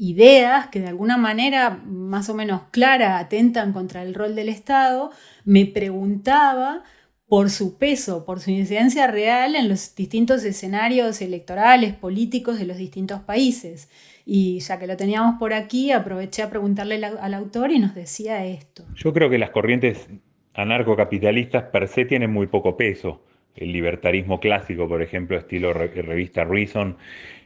ideas 0.00 0.68
que 0.68 0.80
de 0.80 0.88
alguna 0.88 1.18
manera 1.18 1.78
más 1.84 2.30
o 2.30 2.34
menos 2.34 2.62
clara 2.70 3.18
atentan 3.18 3.74
contra 3.74 4.02
el 4.02 4.14
rol 4.14 4.34
del 4.34 4.48
Estado, 4.48 5.10
me 5.44 5.66
preguntaba 5.66 6.82
por 7.28 7.50
su 7.50 7.76
peso, 7.76 8.24
por 8.24 8.40
su 8.40 8.50
incidencia 8.50 9.06
real 9.06 9.54
en 9.54 9.68
los 9.68 9.94
distintos 9.94 10.42
escenarios 10.42 11.20
electorales, 11.20 11.94
políticos 11.94 12.58
de 12.58 12.64
los 12.64 12.78
distintos 12.78 13.20
países. 13.20 13.90
Y 14.24 14.58
ya 14.60 14.78
que 14.78 14.86
lo 14.86 14.96
teníamos 14.96 15.38
por 15.38 15.52
aquí, 15.52 15.92
aproveché 15.92 16.42
a 16.42 16.50
preguntarle 16.50 17.04
al 17.04 17.34
autor 17.34 17.70
y 17.70 17.78
nos 17.78 17.94
decía 17.94 18.44
esto. 18.46 18.84
Yo 18.96 19.12
creo 19.12 19.28
que 19.28 19.38
las 19.38 19.50
corrientes 19.50 20.08
anarcocapitalistas 20.54 21.64
per 21.64 21.88
se 21.88 22.06
tienen 22.06 22.32
muy 22.32 22.46
poco 22.46 22.76
peso. 22.76 23.22
El 23.54 23.72
libertarismo 23.72 24.40
clásico, 24.40 24.88
por 24.88 25.02
ejemplo, 25.02 25.36
estilo 25.36 25.72
revista 25.72 26.44
Reason, 26.44 26.96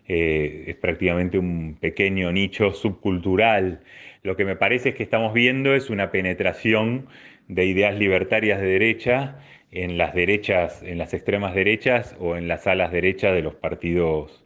eh, 0.07 0.65
es 0.67 0.77
prácticamente 0.77 1.39
un 1.39 1.77
pequeño 1.81 2.31
nicho 2.33 2.73
subcultural. 2.73 3.81
Lo 4.23 4.37
que 4.37 4.45
me 4.45 4.57
parece 4.57 4.91
es 4.91 4.95
que 4.95 5.03
estamos 5.03 5.33
viendo 5.33 5.75
es 5.75 5.91
una 5.91 6.11
penetración 6.11 7.07
de 7.49 7.67
ideas 7.67 7.95
libertarias 7.95 8.61
de 8.61 8.67
derecha 8.67 9.39
en 9.71 9.99
las 9.99 10.15
derechas, 10.15 10.83
en 10.83 10.99
las 10.99 11.15
extremas 11.15 11.55
derechas 11.55 12.17
o 12.21 12.37
en 12.37 12.49
las 12.49 12.67
alas 12.67 12.93
derechas 12.93 13.35
de 13.35 13.43
los 13.43 13.55
partidos 13.55 14.45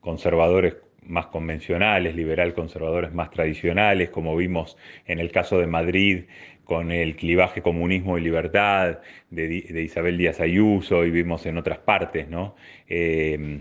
conservadores 0.00 0.76
más 1.02 1.26
convencionales, 1.26 2.14
liberal 2.14 2.54
conservadores 2.54 3.12
más 3.12 3.30
tradicionales, 3.30 4.10
como 4.10 4.36
vimos 4.36 4.76
en 5.06 5.18
el 5.18 5.32
caso 5.32 5.58
de 5.58 5.66
Madrid 5.66 6.24
con 6.64 6.92
el 6.92 7.16
clivaje 7.16 7.62
comunismo 7.62 8.18
y 8.18 8.20
libertad 8.20 8.98
de, 9.30 9.82
Isabel 9.82 10.18
Díaz 10.18 10.38
Ayuso 10.40 11.04
y 11.06 11.10
vimos 11.10 11.46
en 11.46 11.56
otras 11.56 11.78
partes, 11.78 12.28
¿no? 12.28 12.56
Eh, 12.86 13.60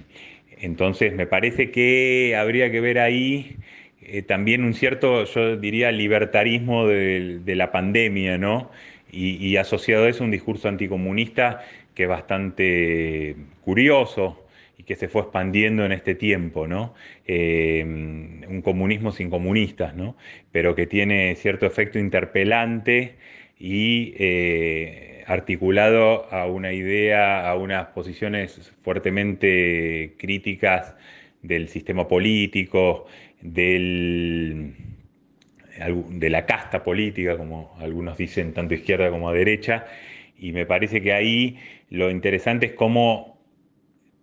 entonces 0.61 1.13
me 1.13 1.27
parece 1.27 1.71
que 1.71 2.35
habría 2.35 2.71
que 2.71 2.81
ver 2.81 2.99
ahí 2.99 3.57
eh, 4.09 4.21
también 4.21 4.63
un 4.63 4.73
cierto, 4.73 5.25
yo 5.25 5.57
diría, 5.57 5.91
libertarismo 5.91 6.87
de, 6.87 7.55
la 7.55 7.71
pandemia, 7.71 8.37
¿no? 8.37 8.71
Y, 9.11 9.55
asociado 9.57 10.05
a 10.05 10.09
eso 10.09 10.23
un 10.23 10.31
discurso 10.31 10.67
anticomunista 10.69 11.63
que 11.93 12.03
es 12.03 12.09
bastante 12.09 13.35
curioso, 13.61 14.45
y 14.77 14.83
que 14.83 14.95
se 14.95 15.07
fue 15.07 15.23
expandiendo 15.23 15.85
en 15.85 15.91
este 15.91 16.13
tiempo, 16.15 16.67
¿no? 16.67 16.93
Eh, 17.25 17.83
un 17.83 18.61
comunismo 18.63 19.11
sin 19.11 19.29
comunistas, 19.29 19.95
¿no? 19.95 20.15
Pero 20.51 20.75
que 20.75 20.85
tiene 20.87 21.35
cierto 21.35 21.65
efecto 21.65 21.99
interpelante 21.99 23.15
y 23.59 24.13
eh, 24.17 25.23
articulado 25.27 26.31
a 26.31 26.45
una 26.47 26.73
idea, 26.73 27.49
a 27.49 27.55
unas 27.55 27.87
posiciones 27.87 28.71
fuertemente 28.83 30.15
críticas 30.17 30.95
del 31.41 31.67
sistema 31.69 32.07
político, 32.07 33.07
del, 33.41 34.73
de 36.09 36.29
la 36.29 36.45
casta 36.45 36.83
política, 36.83 37.37
como 37.37 37.75
algunos 37.79 38.17
dicen, 38.17 38.53
tanto 38.53 38.73
izquierda 38.73 39.09
como 39.09 39.31
derecha, 39.31 39.85
y 40.37 40.51
me 40.51 40.65
parece 40.65 41.01
que 41.01 41.13
ahí 41.13 41.57
lo 41.89 42.09
interesante 42.09 42.67
es 42.67 42.73
cómo 42.73 43.36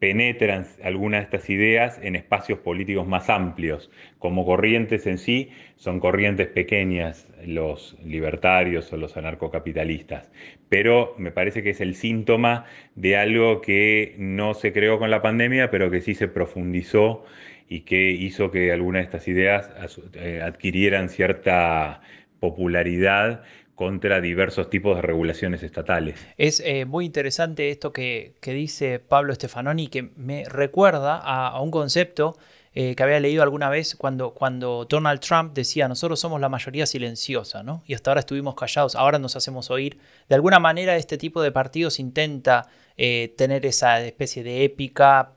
penetran 0.04 0.66
algunas 0.82 1.20
de 1.20 1.24
estas 1.24 1.48
ideas 1.48 1.98
en 2.02 2.14
espacios 2.14 2.58
políticos 2.58 3.08
más 3.08 3.30
amplios. 3.30 3.90
Como 4.18 4.44
corrientes 4.44 5.06
en 5.06 5.16
sí, 5.16 5.48
son 5.76 5.98
corrientes 5.98 6.46
pequeñas 6.48 7.26
los 7.46 7.96
libertarios 8.04 8.92
o 8.92 8.98
los 8.98 9.16
anarcocapitalistas, 9.16 10.30
pero 10.68 11.14
me 11.16 11.30
parece 11.30 11.62
que 11.62 11.70
es 11.70 11.80
el 11.80 11.94
síntoma 11.94 12.66
de 12.96 13.16
algo 13.16 13.62
que 13.62 14.14
no 14.18 14.52
se 14.52 14.74
creó 14.74 14.98
con 14.98 15.10
la 15.10 15.22
pandemia, 15.22 15.70
pero 15.70 15.90
que 15.90 16.02
sí 16.02 16.14
se 16.14 16.28
profundizó 16.28 17.24
y 17.66 17.80
que 17.80 18.10
hizo 18.10 18.50
que 18.50 18.72
algunas 18.72 19.00
de 19.00 19.04
estas 19.04 19.26
ideas 19.26 19.70
eh, 20.16 20.42
adquirieran 20.42 21.08
cierta 21.08 22.02
popularidad 22.40 23.42
contra 23.74 24.20
diversos 24.20 24.70
tipos 24.70 24.96
de 24.96 25.02
regulaciones 25.02 25.62
estatales. 25.62 26.18
Es 26.37 26.60
eh, 26.60 26.84
muy 26.84 27.06
interesante 27.06 27.70
esto 27.70 27.92
que, 27.92 28.34
dice 28.42 29.00
Pablo 29.00 29.34
Stefanoni, 29.34 29.88
que 29.88 30.10
me 30.16 30.44
recuerda 30.44 31.16
a, 31.18 31.60
un 31.60 31.70
concepto 31.70 32.37
eh, 32.72 32.94
que 32.94 33.02
había 33.02 33.20
leído 33.20 33.42
alguna 33.42 33.70
vez 33.70 33.94
cuando, 33.96 34.34
cuando 34.34 34.87
Donald 34.88 35.20
Trump 35.20 35.54
decía, 35.54 35.88
nosotros 35.88 36.18
somos 36.18 36.40
la 36.40 36.48
mayoría 36.48 36.87
silenciosa, 36.87 37.62
¿no? 37.62 37.82
Y 37.87 37.94
hasta 37.94 38.10
ahora 38.10 38.20
estuvimos 38.20 38.54
callados, 38.54 38.94
ahora 38.96 39.18
nos 39.18 39.37
hacemos 39.37 39.70
oír. 39.70 39.98
De 40.28 40.34
alguna 40.34 40.58
manera 40.58 40.96
este 40.96 41.16
tipo 41.16 41.42
de 41.42 41.52
partidos 41.52 42.00
intenta 42.00 42.68
eh, 42.96 43.34
tener 43.37 43.66
esa 43.66 44.00
especie 44.00 44.42
de 44.42 44.64
épica 44.64 45.32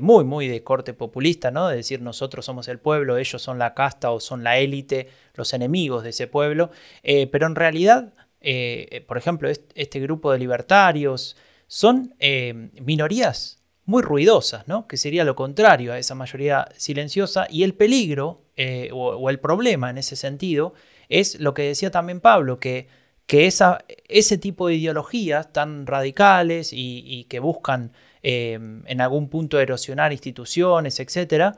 muy, 0.00 0.24
muy 0.24 0.48
de 0.48 0.64
corte 0.64 0.94
populista, 0.94 1.50
¿no? 1.50 1.68
De 1.68 1.76
decir 1.76 2.02
nosotros 2.02 2.44
somos 2.44 2.66
el 2.68 2.78
pueblo, 2.78 3.18
ellos 3.18 3.40
son 3.40 3.58
la 3.58 3.74
casta 3.74 4.10
o 4.10 4.18
son 4.18 4.42
la 4.42 4.58
élite, 4.58 5.08
los 5.34 5.52
enemigos 5.54 6.04
de 6.04 6.10
ese 6.10 6.26
pueblo, 6.26 6.70
eh, 7.02 7.26
pero 7.26 7.46
en 7.46 7.54
realidad, 7.54 8.12
eh, 8.40 9.04
por 9.08 9.18
ejemplo, 9.18 9.48
este, 9.48 10.00
grupo 10.00 10.32
de 10.32 10.38
libertarios 10.38 11.36
son 11.66 12.14
eh, 12.18 12.70
minorías 12.80 13.58
muy 13.84 14.02
ruidosas, 14.02 14.68
¿no? 14.68 14.86
que 14.86 14.96
sería 14.96 15.24
lo 15.24 15.34
contrario 15.34 15.92
a 15.92 15.98
esa 15.98 16.14
mayoría 16.14 16.68
silenciosa, 16.76 17.46
y 17.50 17.64
el 17.64 17.74
peligro 17.74 18.42
o, 18.92 19.30
el 19.30 19.40
problema 19.40 19.88
en 19.88 19.96
ese 19.96 20.16
sentido 20.16 20.74
es 21.08 21.40
lo 21.40 21.54
que 21.54 21.62
decía 21.62 21.90
también 21.90 22.20
Pablo, 22.20 22.60
que, 22.60 22.88
que 23.26 23.46
esa, 23.46 23.78
ese 24.06 24.36
tipo 24.36 24.68
de 24.68 24.74
ideologías 24.74 25.52
tan 25.52 25.86
radicales 25.86 26.70
y, 26.72 27.24
que 27.30 27.40
buscan 27.40 27.92
en 28.22 29.00
algún 29.00 29.28
punto 29.28 29.58
erosionar 29.60 30.12
instituciones, 30.12 31.00
etc., 31.00 31.56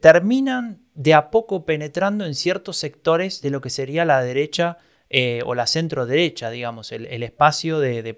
terminan 0.00 0.80
de 0.94 1.14
a 1.14 1.30
poco 1.30 1.64
penetrando 1.64 2.24
en 2.26 2.34
ciertos 2.34 2.76
sectores 2.76 3.40
de 3.42 3.50
lo 3.50 3.60
que 3.60 3.70
sería 3.70 4.04
la 4.04 4.22
derecha 4.22 4.78
eh, 5.12 5.42
o 5.44 5.56
la 5.56 5.66
centro 5.66 6.06
derecha, 6.06 6.50
digamos, 6.50 6.92
el, 6.92 7.24
espacio 7.24 7.80
de, 7.80 8.14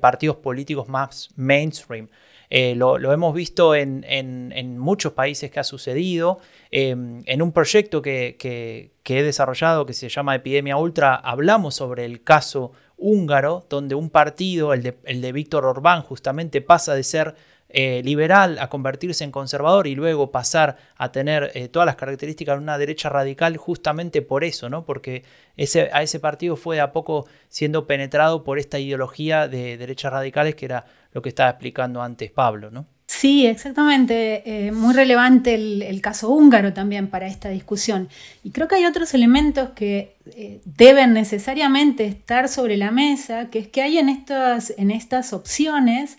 partidos 0.00 0.36
políticos 0.36 0.88
más 0.88 1.30
mainstream. 1.34 2.08
Eh, 2.50 2.76
lo, 2.76 2.96
hemos 3.12 3.34
visto 3.34 3.74
en, 3.74 4.78
muchos 4.78 5.12
países 5.12 5.50
que 5.50 5.58
ha 5.58 5.64
sucedido. 5.64 6.38
Em, 6.70 7.24
en 7.26 7.42
un 7.42 7.50
proyecto 7.50 8.00
que, 8.00 8.92
he 9.04 9.22
desarrollado 9.24 9.86
que 9.86 9.92
se 9.92 10.08
llama 10.08 10.36
Epidemia 10.36 10.76
Ultra, 10.76 11.16
hablamos 11.16 11.74
sobre 11.74 12.04
el 12.04 12.22
caso 12.22 12.70
húngaro, 13.00 13.66
donde 13.68 13.94
un 13.94 14.10
partido, 14.10 14.72
el 14.72 14.82
de, 14.82 14.98
el 15.04 15.20
de 15.20 15.32
Víctor 15.32 15.64
Orbán, 15.64 16.02
justamente 16.02 16.60
pasa 16.60 16.94
de 16.94 17.02
ser 17.02 17.34
eh, 17.72 18.02
liberal 18.04 18.58
a 18.58 18.68
convertirse 18.68 19.22
en 19.22 19.30
conservador 19.30 19.86
y 19.86 19.94
luego 19.94 20.32
pasar 20.32 20.76
a 20.96 21.12
tener 21.12 21.52
eh, 21.54 21.68
todas 21.68 21.86
las 21.86 21.94
características 21.94 22.56
de 22.56 22.62
una 22.62 22.78
derecha 22.78 23.08
radical 23.08 23.56
justamente 23.56 24.22
por 24.22 24.42
eso, 24.42 24.68
¿no? 24.68 24.84
Porque 24.84 25.22
ese, 25.56 25.88
a 25.92 26.02
ese 26.02 26.18
partido 26.18 26.56
fue 26.56 26.80
a 26.80 26.90
poco 26.90 27.28
siendo 27.48 27.86
penetrado 27.86 28.42
por 28.42 28.58
esta 28.58 28.80
ideología 28.80 29.46
de 29.46 29.76
derechas 29.76 30.12
radicales 30.12 30.56
que 30.56 30.64
era 30.64 30.84
lo 31.12 31.22
que 31.22 31.28
estaba 31.28 31.50
explicando 31.50 32.02
antes 32.02 32.32
Pablo, 32.32 32.72
¿no? 32.72 32.86
Sí, 33.20 33.46
exactamente. 33.46 34.42
Eh, 34.46 34.72
muy 34.72 34.94
relevante 34.94 35.54
el, 35.54 36.00
caso 36.00 36.30
húngaro 36.30 36.72
también 36.72 37.08
para 37.08 37.26
esta 37.26 37.50
discusión. 37.50 38.08
Y 38.42 38.50
creo 38.50 38.66
que 38.66 38.76
hay 38.76 38.86
otros 38.86 39.12
elementos 39.12 39.70
que 39.70 40.16
deben 40.64 41.12
necesariamente 41.12 42.06
estar 42.06 42.48
sobre 42.48 42.78
la 42.78 42.90
mesa, 42.90 43.48
que 43.50 43.58
es 43.58 43.68
que 43.68 43.82
hay 43.82 43.98
en 43.98 44.08
estas, 44.08 44.72
en 44.78 44.90
estas 44.90 45.34
opciones 45.34 46.16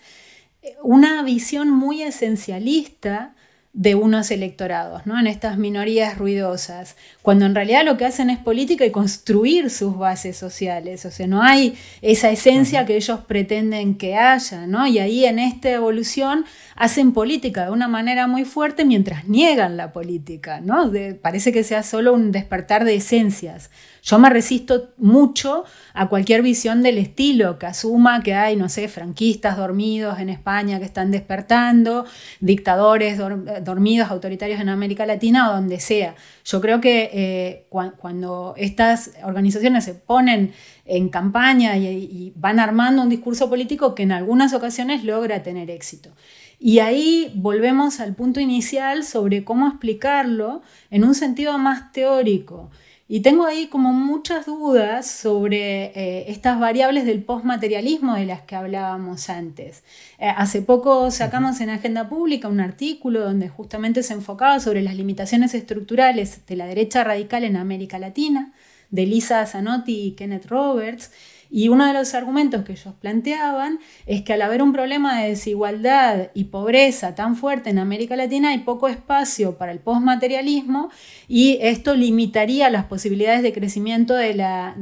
una 0.84 1.24
visión 1.24 1.70
muy 1.70 2.02
esencialista 2.02 3.34
de 3.74 3.94
unos 3.94 4.30
electorados, 4.30 5.06
¿no? 5.06 5.18
en 5.18 5.26
estas 5.26 5.56
minorías 5.56 6.18
ruidosas, 6.18 6.94
cuando 7.22 7.46
en 7.46 7.54
realidad 7.54 7.86
lo 7.86 7.96
que 7.96 8.04
hacen 8.04 8.28
es 8.28 8.38
política 8.38 8.84
y 8.84 8.90
construir 8.90 9.70
sus 9.70 9.96
bases 9.96 10.36
sociales, 10.36 11.06
o 11.06 11.10
sea, 11.10 11.26
no 11.26 11.42
hay 11.42 11.74
esa 12.02 12.30
esencia 12.30 12.84
que 12.84 12.96
ellos 12.96 13.20
pretenden 13.26 13.94
que 13.94 14.14
haya, 14.16 14.66
¿no? 14.66 14.86
y 14.86 14.98
ahí 14.98 15.24
en 15.24 15.38
esta 15.38 15.70
evolución 15.70 16.44
hacen 16.76 17.12
política 17.12 17.64
de 17.64 17.70
una 17.70 17.88
manera 17.88 18.26
muy 18.26 18.44
fuerte 18.44 18.84
mientras 18.84 19.26
niegan 19.26 19.78
la 19.78 19.90
política, 19.92 20.60
¿no? 20.60 20.92
parece 21.22 21.50
que 21.50 21.64
sea 21.64 21.82
solo 21.82 22.12
un 22.12 22.30
despertar 22.30 22.84
de 22.84 22.96
esencias. 22.96 23.70
Yo 24.04 24.18
me 24.18 24.28
resisto 24.30 24.90
mucho 24.98 25.62
a 25.94 26.08
cualquier 26.08 26.42
visión 26.42 26.82
del 26.82 26.98
estilo 26.98 27.56
que 27.56 27.66
asuma 27.66 28.20
que 28.24 28.34
hay, 28.34 28.56
no 28.56 28.68
sé, 28.68 28.88
franquistas 28.88 29.56
dormidos 29.56 30.18
en 30.18 30.28
España 30.28 30.80
que 30.80 30.84
están 30.84 31.12
despertando, 31.12 32.04
dictadores 32.40 33.16
dormidos, 33.16 34.10
autoritarios 34.10 34.60
en 34.60 34.70
América 34.70 35.06
Latina 35.06 35.50
o 35.50 35.54
donde 35.54 35.78
sea. 35.78 36.16
Yo 36.44 36.60
creo 36.60 36.80
que 36.80 37.10
eh, 37.12 37.66
cuando 37.70 38.54
estas 38.56 39.12
organizaciones 39.22 39.84
se 39.84 39.94
ponen 39.94 40.52
en 40.84 41.08
campaña 41.08 41.76
y 41.76 42.32
van 42.34 42.58
armando 42.58 43.02
un 43.02 43.08
discurso 43.08 43.48
político 43.48 43.94
que 43.94 44.02
en 44.02 44.10
algunas 44.10 44.52
ocasiones 44.52 45.04
logra 45.04 45.44
tener 45.44 45.70
éxito. 45.70 46.10
Y 46.58 46.78
ahí 46.78 47.32
volvemos 47.34 47.98
al 47.98 48.14
punto 48.14 48.38
inicial 48.38 49.04
sobre 49.04 49.44
cómo 49.44 49.66
explicarlo 49.66 50.62
en 50.90 51.04
un 51.04 51.14
sentido 51.14 51.58
más 51.58 51.92
teórico. 51.92 52.70
Y 53.12 53.20
tengo 53.20 53.44
ahí 53.44 53.66
como 53.66 53.92
muchas 53.92 54.46
dudas 54.46 55.06
sobre 55.06 55.92
eh, 55.94 56.30
estas 56.30 56.58
variables 56.58 57.04
del 57.04 57.22
postmaterialismo 57.22 58.14
de 58.14 58.24
las 58.24 58.40
que 58.40 58.56
hablábamos 58.56 59.28
antes. 59.28 59.82
Eh, 60.18 60.32
hace 60.34 60.62
poco 60.62 61.10
sacamos 61.10 61.60
en 61.60 61.68
Agenda 61.68 62.08
Pública 62.08 62.48
un 62.48 62.60
artículo 62.60 63.20
donde 63.20 63.50
justamente 63.50 64.02
se 64.02 64.14
enfocaba 64.14 64.60
sobre 64.60 64.80
las 64.80 64.96
limitaciones 64.96 65.52
estructurales 65.52 66.46
de 66.46 66.56
la 66.56 66.64
derecha 66.64 67.04
radical 67.04 67.44
en 67.44 67.56
América 67.56 67.98
Latina, 67.98 68.54
de 68.88 69.04
Lisa 69.04 69.44
Zanotti 69.44 70.06
y 70.06 70.12
Kenneth 70.12 70.46
Roberts, 70.46 71.10
y 71.54 71.68
uno 71.68 71.86
de 71.86 71.92
los 71.92 72.14
argumentos 72.14 72.64
que 72.64 72.72
ellos 72.72 72.94
planteaban 72.98 73.78
es 74.06 74.22
que 74.22 74.32
al 74.32 74.40
haber 74.40 74.62
un 74.62 74.72
problema 74.72 75.20
de 75.20 75.28
desigualdad 75.28 76.30
y 76.32 76.44
pobreza 76.44 77.14
tan 77.14 77.36
fuerte 77.36 77.68
en 77.68 77.78
América 77.78 78.16
Latina 78.16 78.48
hay 78.50 78.60
poco 78.60 78.88
espacio 78.88 79.58
para 79.58 79.70
el 79.70 79.78
postmaterialismo 79.78 80.88
y 81.28 81.58
esto 81.60 81.94
limitaría 81.94 82.70
las 82.70 82.86
posibilidades 82.86 83.42
de 83.42 83.52
crecimiento 83.52 84.14
de, 84.14 84.32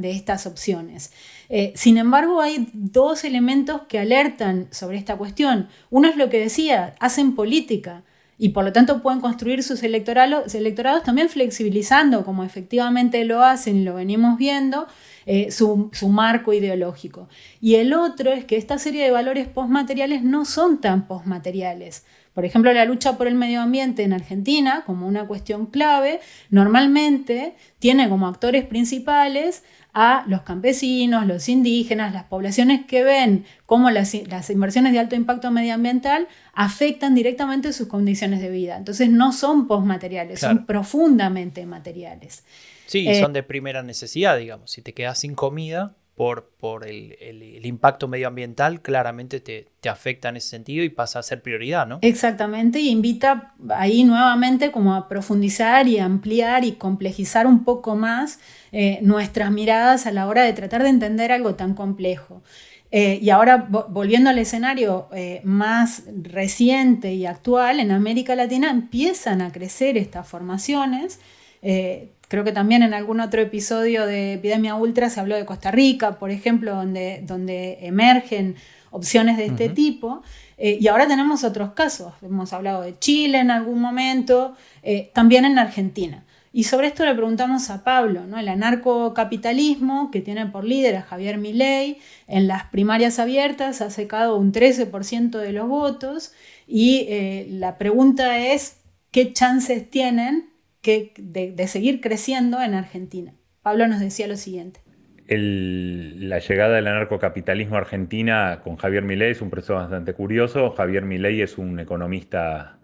estas 0.03 0.47
opciones. 0.47 1.11
Eh, 1.49 1.73
sin 1.75 1.97
embargo, 1.97 2.39
hay 2.39 2.69
dos 2.71 3.25
elementos 3.25 3.81
que 3.89 3.99
alertan 3.99 4.69
sobre 4.71 4.97
esta 4.97 5.17
cuestión. 5.17 5.67
Uno 5.89 6.07
es 6.07 6.15
lo 6.15 6.29
que 6.29 6.39
decía, 6.39 6.95
hacen 7.01 7.35
política 7.35 8.03
y 8.37 8.49
por 8.49 8.63
lo 8.63 8.71
tanto 8.71 9.03
pueden 9.03 9.19
construir 9.21 9.61
sus 9.61 9.83
electorados, 9.83 10.55
electorados 10.55 11.03
también 11.03 11.29
flexibilizando, 11.29 12.25
como 12.25 12.43
efectivamente 12.43 13.23
lo 13.23 13.43
hacen 13.43 13.75
y 13.75 13.83
lo 13.83 13.93
venimos 13.93 14.37
viendo, 14.39 14.87
eh, 15.25 15.51
su, 15.51 15.91
marco 16.09 16.53
ideológico. 16.53 17.29
Y 17.59 17.75
el 17.75 17.93
otro 17.93 18.31
es 18.31 18.45
que 18.45 18.57
esta 18.57 18.77
serie 18.77 19.03
de 19.03 19.11
valores 19.11 19.47
postmateriales 19.47 20.23
no 20.23 20.45
son 20.45 20.81
tan 20.81 21.07
postmateriales. 21.07 22.05
Por 22.33 22.45
ejemplo, 22.45 22.71
la 22.71 22.85
lucha 22.85 23.17
por 23.17 23.27
el 23.27 23.35
medio 23.35 23.61
ambiente 23.61 24.03
en 24.03 24.13
Argentina, 24.13 24.83
como 24.85 25.05
una 25.05 25.27
cuestión 25.27 25.65
clave, 25.65 26.21
normalmente 26.49 27.55
tiene 27.79 28.07
como 28.07 28.27
actores 28.27 28.65
principales 28.65 29.63
a 29.93 30.23
los 30.27 30.43
campesinos, 30.43 31.27
los 31.27 31.49
indígenas, 31.49 32.13
las 32.13 32.23
poblaciones 32.23 32.85
que 32.85 33.03
ven 33.03 33.45
cómo 33.65 33.89
las, 33.89 34.13
inversiones 34.49 34.93
de 34.93 34.99
alto 34.99 35.15
impacto 35.15 35.51
medioambiental 35.51 36.27
afectan 36.53 37.13
directamente 37.13 37.73
sus 37.73 37.87
condiciones 37.87 38.41
de 38.41 38.49
vida. 38.49 38.77
Entonces 38.77 39.09
no 39.09 39.33
son 39.33 39.67
postmateriales, 39.67 40.39
son 40.39 40.65
profundamente 40.65 41.65
materiales. 41.65 42.43
Sí, 42.91 43.07
eh, 43.07 43.21
son 43.21 43.31
de 43.31 43.41
primera 43.41 43.83
necesidad, 43.83 44.37
digamos. 44.37 44.69
Si 44.69 44.81
te 44.81 44.93
quedas 44.93 45.19
sin 45.19 45.33
comida 45.33 45.95
por, 46.13 46.51
por 46.59 46.85
el, 46.85 47.65
impacto 47.65 48.09
medioambiental, 48.09 48.81
claramente 48.81 49.39
te, 49.39 49.69
afecta 49.89 50.27
en 50.27 50.35
ese 50.35 50.49
sentido 50.49 50.83
y 50.83 50.89
pasa 50.89 51.19
a 51.19 51.23
ser 51.23 51.41
prioridad, 51.41 51.87
¿no? 51.87 51.99
Exactamente, 52.01 52.81
y 52.81 52.89
invita 52.89 53.53
ahí 53.69 54.03
nuevamente 54.03 54.71
como 54.73 54.93
a 54.93 55.07
profundizar 55.07 55.87
y 55.87 55.99
ampliar 55.99 56.65
y 56.65 56.73
complejizar 56.73 57.47
un 57.47 57.63
poco 57.63 57.95
más 57.95 58.41
eh, 58.73 58.99
nuestras 59.03 59.51
miradas 59.51 60.05
a 60.05 60.11
la 60.11 60.27
hora 60.27 60.43
de 60.43 60.51
tratar 60.51 60.83
de 60.83 60.89
entender 60.89 61.31
algo 61.31 61.55
tan 61.55 61.75
complejo. 61.75 62.43
Eh, 62.91 63.19
y 63.21 63.29
ahora, 63.29 63.55
volviendo 63.55 64.29
al 64.29 64.37
escenario 64.37 65.07
más 65.45 66.03
reciente 66.21 67.13
y 67.13 67.25
actual, 67.25 67.79
en 67.79 67.91
América 67.91 68.35
Latina 68.35 68.69
empiezan 68.69 69.41
a 69.41 69.53
crecer 69.53 69.95
estas 69.95 70.27
formaciones. 70.27 71.21
Creo 71.61 72.45
que 72.45 72.53
también 72.53 72.81
en 72.81 72.93
algún 72.93 73.19
otro 73.19 73.41
episodio 73.41 74.05
de 74.05 74.35
Epidemia 74.35 74.75
Ultra 74.75 75.09
se 75.09 75.19
habló 75.19 75.35
de 75.35 75.45
Costa 75.45 75.69
Rica, 75.69 76.17
por 76.17 76.31
ejemplo, 76.31 76.73
donde, 76.73 77.21
donde 77.25 77.79
emergen 77.81 78.55
opciones 78.89 79.35
de 79.35 79.47
este 79.47 79.67
tipo. 79.67 80.23
Eh, 80.57 80.77
y 80.79 80.87
ahora 80.87 81.09
tenemos 81.09 81.43
otros 81.43 81.73
casos. 81.73 82.13
Hemos 82.21 82.53
hablado 82.53 82.83
de 82.83 82.97
Chile 82.99 83.39
en 83.39 83.51
algún 83.51 83.81
momento, 83.81 84.55
eh, 84.81 85.11
también 85.13 85.43
en 85.43 85.59
Argentina. 85.59 86.23
Y 86.53 86.63
sobre 86.63 86.87
esto 86.87 87.03
le 87.03 87.15
preguntamos 87.15 87.69
a 87.69 87.83
Pablo, 87.83 88.25
¿no? 88.25 88.37
el 88.37 88.47
anarcocapitalismo 88.47 90.09
que 90.09 90.21
tiene 90.21 90.45
por 90.45 90.63
líder 90.63 90.95
a 90.97 91.01
Javier 91.01 91.37
Milei, 91.37 91.97
en 92.27 92.47
las 92.47 92.65
primarias 92.65 93.19
abiertas 93.19 93.81
ha 93.81 93.89
secado 93.89 94.37
un 94.37 94.53
13% 94.53 95.37
de 95.37 95.51
los 95.51 95.67
votos 95.67 96.31
y 96.65 97.07
eh, 97.09 97.47
la 97.49 97.77
pregunta 97.77 98.37
es, 98.37 98.77
¿qué 99.11 99.33
chances 99.33 99.89
tienen 99.89 100.50
de, 100.83 101.67
seguir 101.67 102.01
creciendo 102.01 102.61
en 102.61 102.73
Argentina. 102.73 103.33
Pablo 103.61 103.87
nos 103.87 103.99
decía 103.99 104.27
lo 104.27 104.37
siguiente. 104.37 104.81
la 105.27 106.39
llegada 106.39 106.75
del 106.75 106.87
anarcocapitalismo 106.87 107.75
a 107.75 107.79
Argentina 107.79 108.61
con 108.63 108.75
Javier 108.75 109.03
Milei 109.03 109.31
es 109.31 109.41
un 109.41 109.49
proceso 109.49 109.75
bastante 109.75 110.13
curioso. 110.13 110.71
Javier 110.71 111.05
Milei 111.05 111.41
es 111.41 111.57
un 111.57 111.79
economista 111.79 112.79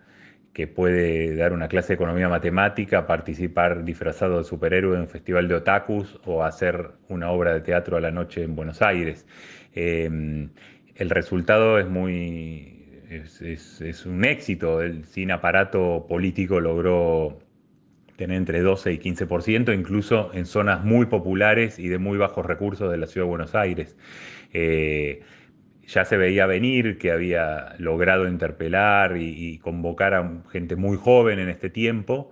que 0.54 0.68
puede 0.68 1.36
dar 1.36 1.54
una 1.54 1.68
clase 1.68 1.90
de 1.90 1.94
economía 1.96 2.30
matemática, 2.30 3.06
participar 3.06 3.84
disfrazado 3.84 4.40
de 4.40 4.44
superhéroe 4.44 4.96
en 4.96 5.02
un 5.02 5.08
festival 5.08 5.48
de 5.48 5.56
otakus 5.56 6.20
o 6.26 6.44
hacer 6.44 6.94
una 7.10 7.30
obra 7.32 7.54
de 7.54 7.62
teatro 7.62 7.98
a 7.98 8.02
la 8.02 8.12
noche 8.12 8.44
en 8.44 8.56
Buenos 8.56 8.82
Aires. 8.82 9.28
Em, 9.76 10.50
el 10.96 11.10
resultado 11.12 11.78
es 11.78 11.88
muy 11.88 12.78
es, 13.10 14.06
un 14.06 14.26
éxito. 14.26 14.80
Sin 15.04 15.32
aparato 15.32 16.06
político 16.08 16.60
logró 16.60 17.40
tener 18.18 18.38
entre 18.38 18.62
12 18.62 18.94
y 18.94 19.00
15%, 19.00 19.74
incluso 19.74 20.32
en 20.34 20.46
zonas 20.46 20.84
muy 20.84 21.06
populares 21.06 21.80
y 21.80 21.88
de 21.88 22.00
muy 22.00 22.18
bajos 22.18 22.46
recursos 22.46 22.92
de 22.92 22.98
la 22.98 23.08
ciudad 23.08 23.26
de 23.26 23.30
Buenos 23.30 23.56
Aires. 23.56 23.96
Eh, 24.54 25.22
ya 25.88 26.04
se 26.04 26.18
veía 26.18 26.48
venir 26.48 26.98
que 26.98 27.12
había 27.12 27.76
logrado 27.78 28.28
interpelar 28.28 29.18
y, 29.18 29.60
convocar 29.60 30.14
a 30.16 30.42
gente 30.52 30.76
muy 30.76 30.98
joven 30.98 31.40
en 31.40 31.48
este 31.50 31.70
tiempo, 31.70 32.32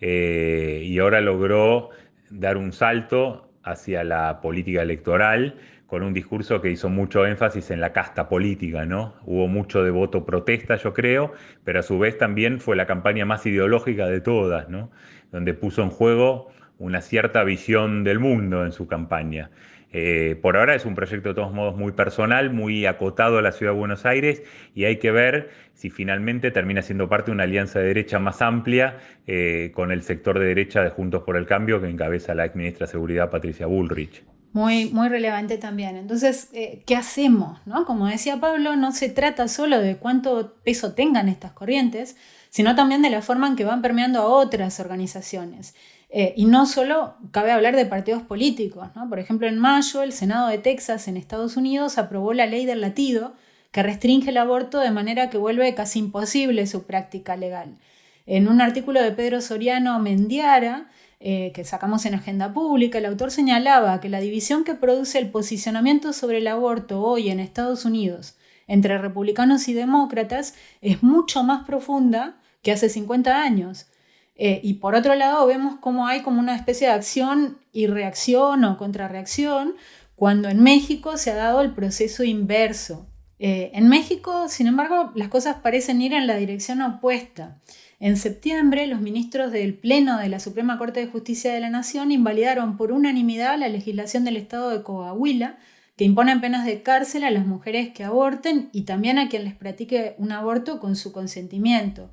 eh, 0.00 0.82
y 0.84 0.98
ahora 0.98 1.20
logró 1.20 1.90
dar 2.30 2.56
un 2.56 2.72
salto 2.72 3.50
hacia 3.64 4.04
la 4.04 4.40
política 4.40 4.82
electoral 4.82 5.56
con 5.92 6.02
un 6.02 6.14
discurso 6.14 6.62
que 6.62 6.70
hizo 6.70 6.88
mucho 6.88 7.26
énfasis 7.26 7.70
en 7.70 7.78
la 7.78 7.92
casta 7.92 8.26
política, 8.26 8.86
¿no? 8.86 9.12
Hubo 9.26 9.46
mucho 9.46 9.84
de 9.84 9.90
voto 9.90 10.24
protesta, 10.24 10.76
yo 10.76 10.94
creo, 10.94 11.34
pero 11.64 11.80
a 11.80 11.82
su 11.82 11.98
vez 11.98 12.16
también 12.16 12.60
fue 12.60 12.76
la 12.76 12.86
campaña 12.86 13.26
más 13.26 13.44
ideológica 13.44 14.06
de 14.06 14.22
todas, 14.22 14.70
¿no? 14.70 14.90
Donde 15.32 15.52
puso 15.52 15.82
en 15.82 15.90
juego 15.90 16.48
una 16.78 17.02
cierta 17.02 17.44
visión 17.44 18.04
del 18.04 18.20
mundo 18.20 18.64
en 18.64 18.72
su 18.72 18.86
campaña. 18.86 19.50
Eh, 19.92 20.38
por 20.40 20.56
ahora 20.56 20.74
es 20.74 20.86
un 20.86 20.94
proyecto 20.94 21.28
de 21.28 21.34
todos 21.34 21.52
modos 21.52 21.76
muy 21.76 21.92
personal, 21.92 22.48
muy 22.48 22.86
acotado 22.86 23.36
a 23.36 23.42
la 23.42 23.52
ciudad 23.52 23.72
de 23.72 23.78
Buenos 23.78 24.06
Aires 24.06 24.42
y 24.74 24.84
hay 24.84 24.96
que 24.96 25.10
ver 25.10 25.50
si 25.74 25.90
finalmente 25.90 26.50
termina 26.50 26.80
siendo 26.80 27.10
parte 27.10 27.26
de 27.26 27.34
una 27.34 27.44
alianza 27.44 27.80
de 27.80 27.88
derecha 27.88 28.18
más 28.18 28.40
amplia 28.40 28.96
eh, 29.26 29.72
con 29.74 29.92
el 29.92 30.00
sector 30.00 30.38
de 30.38 30.46
derecha 30.46 30.82
de 30.82 30.88
Juntos 30.88 31.22
por 31.24 31.36
el 31.36 31.44
Cambio 31.44 31.82
que 31.82 31.90
encabeza 31.90 32.34
la 32.34 32.46
ex 32.46 32.56
ministra 32.56 32.86
de 32.86 32.92
Seguridad 32.92 33.28
Patricia 33.28 33.66
Bullrich 33.66 34.31
muy, 34.52 34.86
muy 34.86 35.08
relevante 35.08 35.58
también. 35.58 35.96
Entonces, 35.96 36.48
eh, 36.52 36.82
¿qué 36.86 36.96
hacemos? 36.96 37.58
¿no? 37.66 37.84
Como 37.86 38.06
decía 38.06 38.38
Pablo, 38.38 38.76
no 38.76 38.92
se 38.92 39.08
trata 39.08 39.48
solo 39.48 39.80
de 39.80 39.96
cuánto 39.96 40.54
peso 40.62 40.92
tengan 40.92 41.28
estas 41.28 41.52
corrientes, 41.52 42.16
sino 42.50 42.74
también 42.74 43.02
de 43.02 43.10
la 43.10 43.22
forma 43.22 43.46
en 43.46 43.56
que 43.56 43.64
van 43.64 43.82
permeando 43.82 44.20
a 44.20 44.26
otras 44.26 44.78
organizaciones. 44.80 45.74
Eh, 46.10 46.34
y 46.36 46.44
no 46.44 46.66
solo 46.66 47.14
cabe 47.30 47.52
hablar 47.52 47.74
de 47.74 47.86
partidos 47.86 48.22
políticos. 48.22 48.88
¿no? 48.94 49.08
Por 49.08 49.18
ejemplo, 49.18 49.46
en 49.48 49.58
mayo 49.58 50.02
el 50.02 50.12
Senado 50.12 50.48
de 50.48 50.58
Texas 50.58 51.08
en 51.08 51.16
Estados 51.16 51.56
Unidos 51.56 51.96
aprobó 51.96 52.34
la 52.34 52.44
ley 52.44 52.66
del 52.66 52.82
latido 52.82 53.32
que 53.70 53.82
restringe 53.82 54.28
el 54.28 54.36
aborto 54.36 54.78
de 54.80 54.90
manera 54.90 55.30
que 55.30 55.38
vuelve 55.38 55.74
casi 55.74 55.98
imposible 55.98 56.66
su 56.66 56.84
práctica 56.84 57.36
legal. 57.36 57.78
En 58.26 58.46
un 58.46 58.60
artículo 58.60 59.02
de 59.02 59.12
Pedro 59.12 59.40
Soriano 59.40 59.98
Mendiara, 59.98 60.90
eh, 61.24 61.52
que 61.54 61.64
sacamos 61.64 62.04
en 62.04 62.14
Agenda 62.14 62.52
Pública, 62.52 62.98
el 62.98 63.06
autor 63.06 63.30
señalaba 63.30 64.00
que 64.00 64.08
la 64.08 64.20
división 64.20 64.64
que 64.64 64.74
produce 64.74 65.18
el 65.18 65.30
posicionamiento 65.30 66.12
sobre 66.12 66.38
el 66.38 66.48
aborto 66.48 67.00
hoy 67.00 67.30
en 67.30 67.38
Estados 67.38 67.84
Unidos 67.84 68.36
entre 68.66 68.98
republicanos 68.98 69.68
y 69.68 69.74
demócratas 69.74 70.54
es 70.80 71.02
mucho 71.02 71.42
más 71.42 71.64
profunda 71.64 72.40
que 72.62 72.72
hace 72.72 72.88
50 72.88 73.42
años. 73.42 73.86
Eh, 74.34 74.60
y 74.62 74.74
por 74.74 74.94
otro 74.94 75.14
lado, 75.14 75.46
vemos 75.46 75.76
cómo 75.80 76.06
hay 76.06 76.22
como 76.22 76.40
una 76.40 76.56
especie 76.56 76.88
de 76.88 76.94
acción 76.94 77.58
y 77.72 77.86
reacción 77.86 78.64
o 78.64 78.76
contrarreacción 78.76 79.74
cuando 80.16 80.48
en 80.48 80.62
México 80.62 81.16
se 81.16 81.30
ha 81.30 81.36
dado 81.36 81.60
el 81.60 81.72
proceso 81.72 82.24
inverso. 82.24 83.06
Eh, 83.38 83.72
en 83.74 83.88
México, 83.88 84.48
sin 84.48 84.68
embargo, 84.68 85.12
las 85.14 85.28
cosas 85.28 85.56
parecen 85.56 86.00
ir 86.00 86.14
en 86.14 86.26
la 86.26 86.36
dirección 86.36 86.80
opuesta. 86.80 87.60
En 88.02 88.16
septiembre, 88.16 88.88
los 88.88 89.00
ministros 89.00 89.52
del 89.52 89.74
Pleno 89.74 90.18
de 90.18 90.28
la 90.28 90.40
Suprema 90.40 90.76
Corte 90.76 90.98
de 90.98 91.06
Justicia 91.06 91.54
de 91.54 91.60
la 91.60 91.70
Nación 91.70 92.10
invalidaron 92.10 92.76
por 92.76 92.90
unanimidad 92.90 93.56
la 93.56 93.68
legislación 93.68 94.24
del 94.24 94.36
Estado 94.36 94.70
de 94.70 94.82
Coahuila, 94.82 95.56
que 95.96 96.02
impone 96.02 96.36
penas 96.40 96.66
de 96.66 96.82
cárcel 96.82 97.22
a 97.22 97.30
las 97.30 97.46
mujeres 97.46 97.90
que 97.90 98.02
aborten 98.02 98.70
y 98.72 98.82
también 98.82 99.20
a 99.20 99.28
quien 99.28 99.44
les 99.44 99.54
practique 99.54 100.16
un 100.18 100.32
aborto 100.32 100.80
con 100.80 100.96
su 100.96 101.12
consentimiento. 101.12 102.10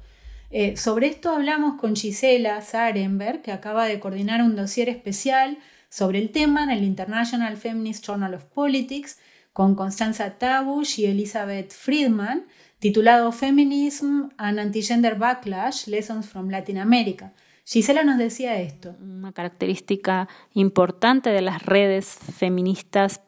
Eh, 0.52 0.78
sobre 0.78 1.08
esto 1.08 1.32
hablamos 1.32 1.82
con 1.82 1.96
Gisela 1.96 2.62
Sarenberg, 2.62 3.42
que 3.42 3.52
acaba 3.52 3.86
de 3.86 4.00
coordinar 4.00 4.44
un 4.44 4.56
dossier 4.56 4.90
especial 4.90 5.58
sobre 5.90 6.20
el 6.20 6.30
tema 6.30 6.64
en 6.66 6.70
el 6.70 6.84
International 6.84 7.58
Feminist 7.58 8.06
Journal 8.06 8.36
of 8.36 8.46
Politics, 8.46 9.18
con 9.54 9.74
Constanza 9.74 10.38
Tabush 10.38 11.00
y 11.00 11.06
Elizabeth 11.06 11.74
Friedman, 11.74 12.46
titulado 12.80 13.32
Feminism 13.32 14.30
and 14.38 14.60
Anti-Gender 14.60 15.18
Backlash, 15.18 15.88
Lessons 15.88 16.28
from 16.28 16.50
Latin 16.50 16.78
America. 16.78 17.34
Gisela 17.66 18.04
nos 18.04 18.18
decía 18.18 18.60
esto. 18.60 18.96
Una 19.00 19.32
característica 19.32 20.28
importante 20.54 21.30
de 21.30 21.42
las 21.42 21.64
redes 21.66 22.18
feministas 22.38 23.22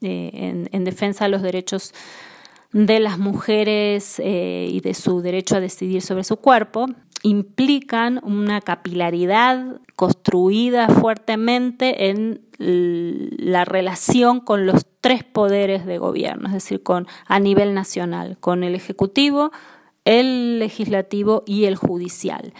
eh, 0.00 0.68
en, 0.70 0.84
defensa 0.84 1.24
de 1.24 1.30
los 1.30 1.42
derechos 1.42 1.92
de 2.72 2.98
las 2.98 3.18
mujeres 3.18 4.18
eh, 4.20 4.68
y 4.70 4.80
de 4.80 4.94
su 4.94 5.20
derecho 5.20 5.56
a 5.56 5.60
decidir 5.60 6.02
sobre 6.02 6.24
su 6.24 6.38
cuerpo 6.38 6.86
implican 7.24 8.20
una 8.22 8.60
capilaridad 8.60 9.80
construida 9.96 10.88
fuertemente 10.90 12.10
en 12.10 12.42
la 12.58 13.64
relación 13.64 14.40
con 14.40 14.66
los 14.66 14.86
tres 15.00 15.24
poderes 15.24 15.86
de 15.86 15.96
gobierno, 15.96 16.48
es 16.48 16.52
decir, 16.52 16.82
con, 16.82 17.08
a 17.26 17.40
nivel 17.40 17.72
nacional, 17.72 18.36
con 18.38 18.62
el 18.62 18.74
Ejecutivo, 18.74 19.52
el 20.04 20.58
Legislativo 20.58 21.44
y 21.46 21.64
el 21.64 21.76
Judicial. 21.76 22.52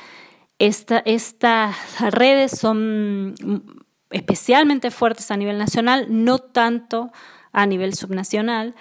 estas 0.59 1.77
redes 2.00 2.53
son 2.53 3.35
especialmente 4.09 4.90
fuertes 4.90 5.31
a 5.31 5.37
nivel 5.37 5.59
nacional, 5.59 6.07
no 6.09 6.38
tanto 6.38 7.12
a 7.53 7.66
nivel 7.66 7.92
subnacional, 7.94 8.74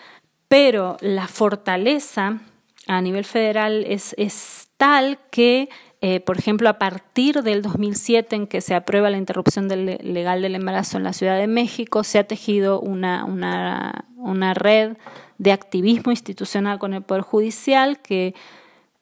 pero 0.48 0.96
la 1.02 1.28
fortaleza 1.28 2.40
a 2.88 3.02
nivel 3.02 3.26
federal 3.26 3.86
es, 3.88 4.14
es 4.18 4.70
tal 4.78 5.20
que, 5.32 5.70
eh, 6.02 6.20
por 6.20 6.38
ejemplo, 6.38 6.68
a 6.70 6.78
partir 6.78 7.42
del 7.44 7.62
2007 7.62 8.36
en 8.36 8.48
que 8.48 8.62
se 8.62 8.76
aprueba 8.76 9.10
la 9.10 9.18
interrupción 9.18 9.68
legal 9.70 10.42
del 10.42 10.56
embarazo 10.56 10.98
en 10.98 11.04
la 11.04 11.14
Ciudad 11.14 11.38
de 11.38 11.48
México, 11.48 12.04
se 12.04 12.20
ha 12.20 12.26
tejido 12.26 12.82
una, 12.82 13.24
una, 13.26 14.54
red 14.54 14.98
de 15.38 15.52
activismo 15.52 16.12
institucional 16.12 16.80
con 16.80 16.94
el 16.94 17.02
Poder 17.02 17.24
Judicial 17.24 18.02
que 18.02 18.36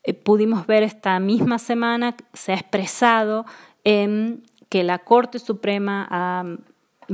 eh, 0.04 0.14
pudimos 0.14 0.68
ver 0.68 0.84
esta 0.84 1.20
misma 1.20 1.58
semana, 1.58 2.16
se 2.34 2.52
ha 2.52 2.56
expresado 2.56 3.46
en 3.84 4.44
que 4.70 4.84
la 4.84 5.00
Corte 5.00 5.40
Suprema 5.40 6.08
ha 6.10 6.46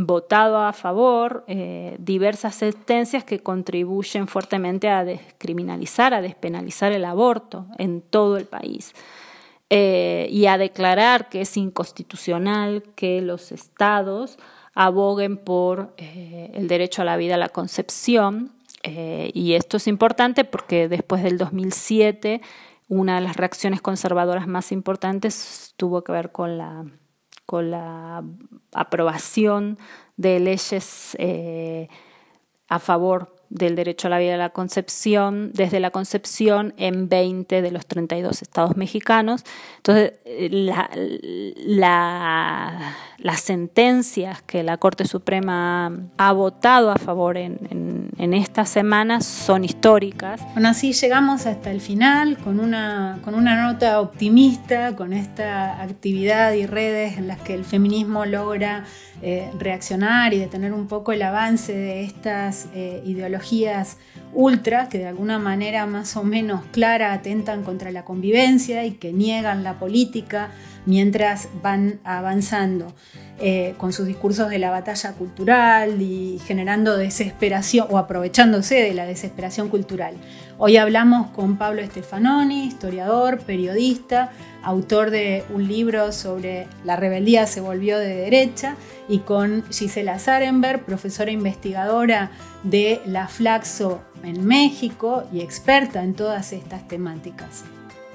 votado 0.05 0.59
a 0.59 0.73
favor 0.73 1.43
eh, 1.47 1.95
diversas 1.99 2.55
sentencias 2.55 3.23
que 3.23 3.39
contribuyen 3.39 4.27
fuertemente 4.27 4.89
a 4.89 5.03
descriminalizar, 5.03 6.13
a 6.13 6.21
despenalizar 6.21 6.91
el 6.91 7.05
aborto 7.05 7.65
en 7.77 8.01
todo 8.01 8.37
el 8.37 8.45
país. 8.45 8.93
Eh, 9.69 10.29
y 10.31 10.45
a 10.45 10.57
declarar 10.57 11.27
que 11.27 11.41
es 11.41 11.57
inconstitucional 11.57 12.83
que 12.95 13.21
los 13.21 13.51
estados 13.51 14.37
aboguen 14.73 15.35
por 15.35 15.93
eh, 15.97 16.51
el 16.53 16.69
derecho 16.69 17.01
a 17.01 17.05
la 17.05 17.17
vida, 17.17 17.35
a 17.35 17.37
la 17.37 17.49
concepción. 17.49 18.53
y 18.83 19.53
esto 19.53 19.75
es 19.77 19.87
importante 19.87 20.45
porque 20.45 20.87
después 20.87 21.21
del 21.21 21.37
2007, 21.37 22.41
una 22.87 23.15
de 23.15 23.21
las 23.21 23.35
reacciones 23.35 23.81
conservadoras 23.81 24.47
más 24.47 24.71
importantes 24.71 25.73
tuvo 25.75 26.03
que 26.05 26.13
ver 26.13 26.31
con 26.31 26.57
la 26.57 26.85
con 27.47 27.71
la 27.71 28.23
aprobación 28.73 29.79
de 30.17 30.39
leyes 30.39 31.15
eh, 31.17 31.87
a 32.67 32.77
favor 32.77 33.37
del 33.49 33.75
derecho 33.75 34.07
a 34.07 34.09
la 34.09 34.19
vida 34.19 34.35
y 34.35 34.37
la 34.37 34.49
concepción, 34.49 35.51
desde 35.53 35.79
la 35.79 35.91
concepción 35.91 36.73
en 36.77 37.07
20 37.07 37.61
de 37.61 37.71
los 37.71 37.85
32 37.85 38.41
estados 38.41 38.75
mexicanos. 38.75 39.45
Entonces, 39.77 40.13
las 43.17 43.39
sentencias 43.39 44.41
que 44.41 44.63
la 44.63 44.77
Corte 44.77 45.05
Suprema 45.05 45.93
ha 46.17 46.33
votado 46.33 46.91
a 46.91 46.97
favor 46.97 47.37
en, 47.37 47.86
estas 48.17 48.69
semanas 48.69 49.25
son 49.25 49.63
históricas. 49.63 50.41
Bueno, 50.53 50.69
así 50.69 50.93
llegamos 50.93 51.45
hasta 51.45 51.71
el 51.71 51.81
final 51.81 52.37
con 52.37 52.59
una, 52.59 53.19
con 53.23 53.35
una 53.35 53.61
nota 53.61 54.01
optimista, 54.01 54.95
con 54.95 55.13
esta 55.13 55.81
actividad 55.81 56.53
y 56.53 56.65
redes 56.65 57.17
en 57.17 57.27
las 57.27 57.39
que 57.39 57.53
el 57.53 57.63
feminismo 57.63 58.25
logra 58.25 58.85
eh, 59.21 59.51
reaccionar 59.59 60.33
y 60.33 60.39
detener 60.39 60.73
un 60.73 60.87
poco 60.87 61.11
el 61.11 61.21
avance 61.21 61.73
de 61.73 62.03
estas 62.03 62.67
eh, 62.73 63.01
ideologías 63.05 63.97
ultra 64.33 64.89
que 64.89 64.99
de 64.99 65.07
alguna 65.07 65.39
manera 65.39 65.85
más 65.85 66.15
o 66.17 66.23
menos 66.23 66.61
clara 66.71 67.13
atentan 67.13 67.63
contra 67.63 67.91
la 67.91 68.03
convivencia 68.03 68.85
y 68.85 68.91
que 68.91 69.13
niegan 69.13 69.63
la 69.63 69.79
política 69.79 70.49
mientras 70.85 71.49
van 71.61 71.99
avanzando. 72.03 72.93
Eh, 73.39 73.75
con 73.77 73.93
sus 73.93 74.07
discursos 74.07 74.49
de 74.49 74.57
la 74.57 74.71
batalla 74.71 75.13
cultural 75.13 76.01
y 76.01 76.41
generando 76.47 76.97
desesperación 76.97 77.85
o 77.91 77.99
aprovechándose 77.99 78.81
de 78.81 78.95
la 78.95 79.05
desesperación 79.05 79.69
cultural. 79.69 80.15
Hoy 80.57 80.77
hablamos 80.77 81.27
con 81.27 81.55
Pablo 81.55 81.85
Stefanoni, 81.85 82.65
historiador, 82.65 83.37
periodista, 83.41 84.31
autor 84.63 85.11
de 85.11 85.43
un 85.53 85.67
libro 85.67 86.11
sobre 86.13 86.65
la 86.83 86.95
rebeldía 86.95 87.45
se 87.45 87.61
volvió 87.61 87.99
de 87.99 88.15
derecha, 88.15 88.75
y 89.07 89.19
con 89.19 89.63
Gisela 89.69 90.17
Zarenberg, 90.17 90.83
profesora 90.83 91.29
investigadora 91.29 92.31
de 92.63 93.01
la 93.05 93.27
Flaxo 93.27 94.01
en 94.23 94.47
México 94.47 95.25
y 95.31 95.41
experta 95.41 96.03
en 96.03 96.15
todas 96.15 96.53
estas 96.53 96.87
temáticas. 96.87 97.65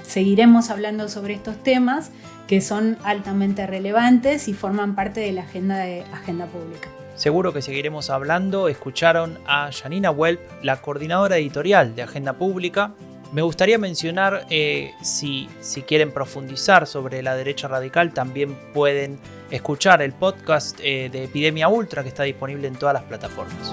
Seguiremos 0.03 0.71
hablando 0.71 1.09
sobre 1.09 1.35
estos 1.35 1.63
temas 1.63 2.11
que 2.47 2.61
son 2.61 2.99
altamente 3.05 3.67
relevantes 3.67 4.49
y 4.49 4.55
forman 4.55 4.95
parte 4.95 5.21
de 5.21 5.33
la 5.33 5.43
agenda 5.43 5.79
de 5.79 6.03
agenda 6.13 6.47
pública. 6.47 6.89
Seguro 7.15 7.53
que 7.53 7.63
seguiremos 7.63 8.11
hablando. 8.11 8.69
Escucharon 8.69 9.39
a 9.47 9.71
Janina 9.73 10.11
Welp, 10.11 10.41
la 10.63 10.81
coordinadora 10.81 11.37
editorial 11.37 11.95
de 11.95 12.03
Agenda 12.03 12.33
Pública. 12.35 12.93
Me 13.33 13.43
gustaría 13.43 13.79
mencionar, 13.79 14.47
eh, 14.51 14.93
si, 15.03 15.49
si 15.61 15.83
quieren 15.83 16.11
profundizar 16.11 16.87
sobre 16.87 17.23
la 17.23 17.35
derecha 17.35 17.69
radical, 17.69 18.13
también 18.13 18.59
pueden 18.75 19.19
escuchar 19.51 20.03
el 20.03 20.13
podcast 20.13 20.79
eh, 20.83 21.09
de 21.11 21.25
Epidemia 21.25 21.69
Ultra 21.69 22.03
que 22.03 22.09
está 22.09 22.25
disponible 22.25 22.69
en 22.69 22.75
todas 22.75 22.95
las 22.95 23.05
plataformas. 23.05 23.73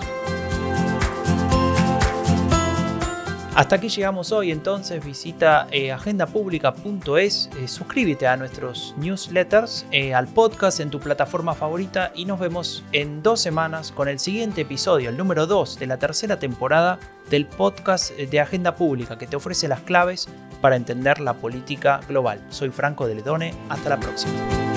Hasta 3.59 3.75
aquí 3.75 3.89
llegamos 3.89 4.31
hoy, 4.31 4.51
entonces 4.51 5.03
visita 5.03 5.67
eh, 5.71 5.91
agendapublica.es, 5.91 7.49
eh, 7.59 7.67
suscríbete 7.67 8.25
a 8.25 8.37
nuestros 8.37 8.95
newsletters, 8.95 9.85
eh, 9.91 10.13
al 10.13 10.29
podcast 10.29 10.79
en 10.79 10.89
tu 10.89 11.01
plataforma 11.01 11.53
favorita 11.53 12.13
y 12.15 12.23
nos 12.23 12.39
vemos 12.39 12.85
en 12.93 13.21
dos 13.21 13.41
semanas 13.41 13.91
con 13.91 14.07
el 14.07 14.17
siguiente 14.19 14.61
episodio, 14.61 15.09
el 15.09 15.17
número 15.17 15.45
2 15.45 15.77
de 15.77 15.87
la 15.87 15.97
tercera 15.97 16.39
temporada 16.39 16.99
del 17.29 17.47
podcast 17.47 18.15
de 18.15 18.39
Agenda 18.39 18.75
Pública 18.77 19.17
que 19.17 19.27
te 19.27 19.35
ofrece 19.35 19.67
las 19.67 19.81
claves 19.81 20.29
para 20.61 20.77
entender 20.77 21.19
la 21.19 21.33
política 21.33 21.99
global. 22.07 22.39
Soy 22.47 22.69
Franco 22.69 23.07
de 23.07 23.15
Ledone, 23.15 23.53
hasta 23.67 23.89
la 23.89 23.99
próxima. 23.99 24.68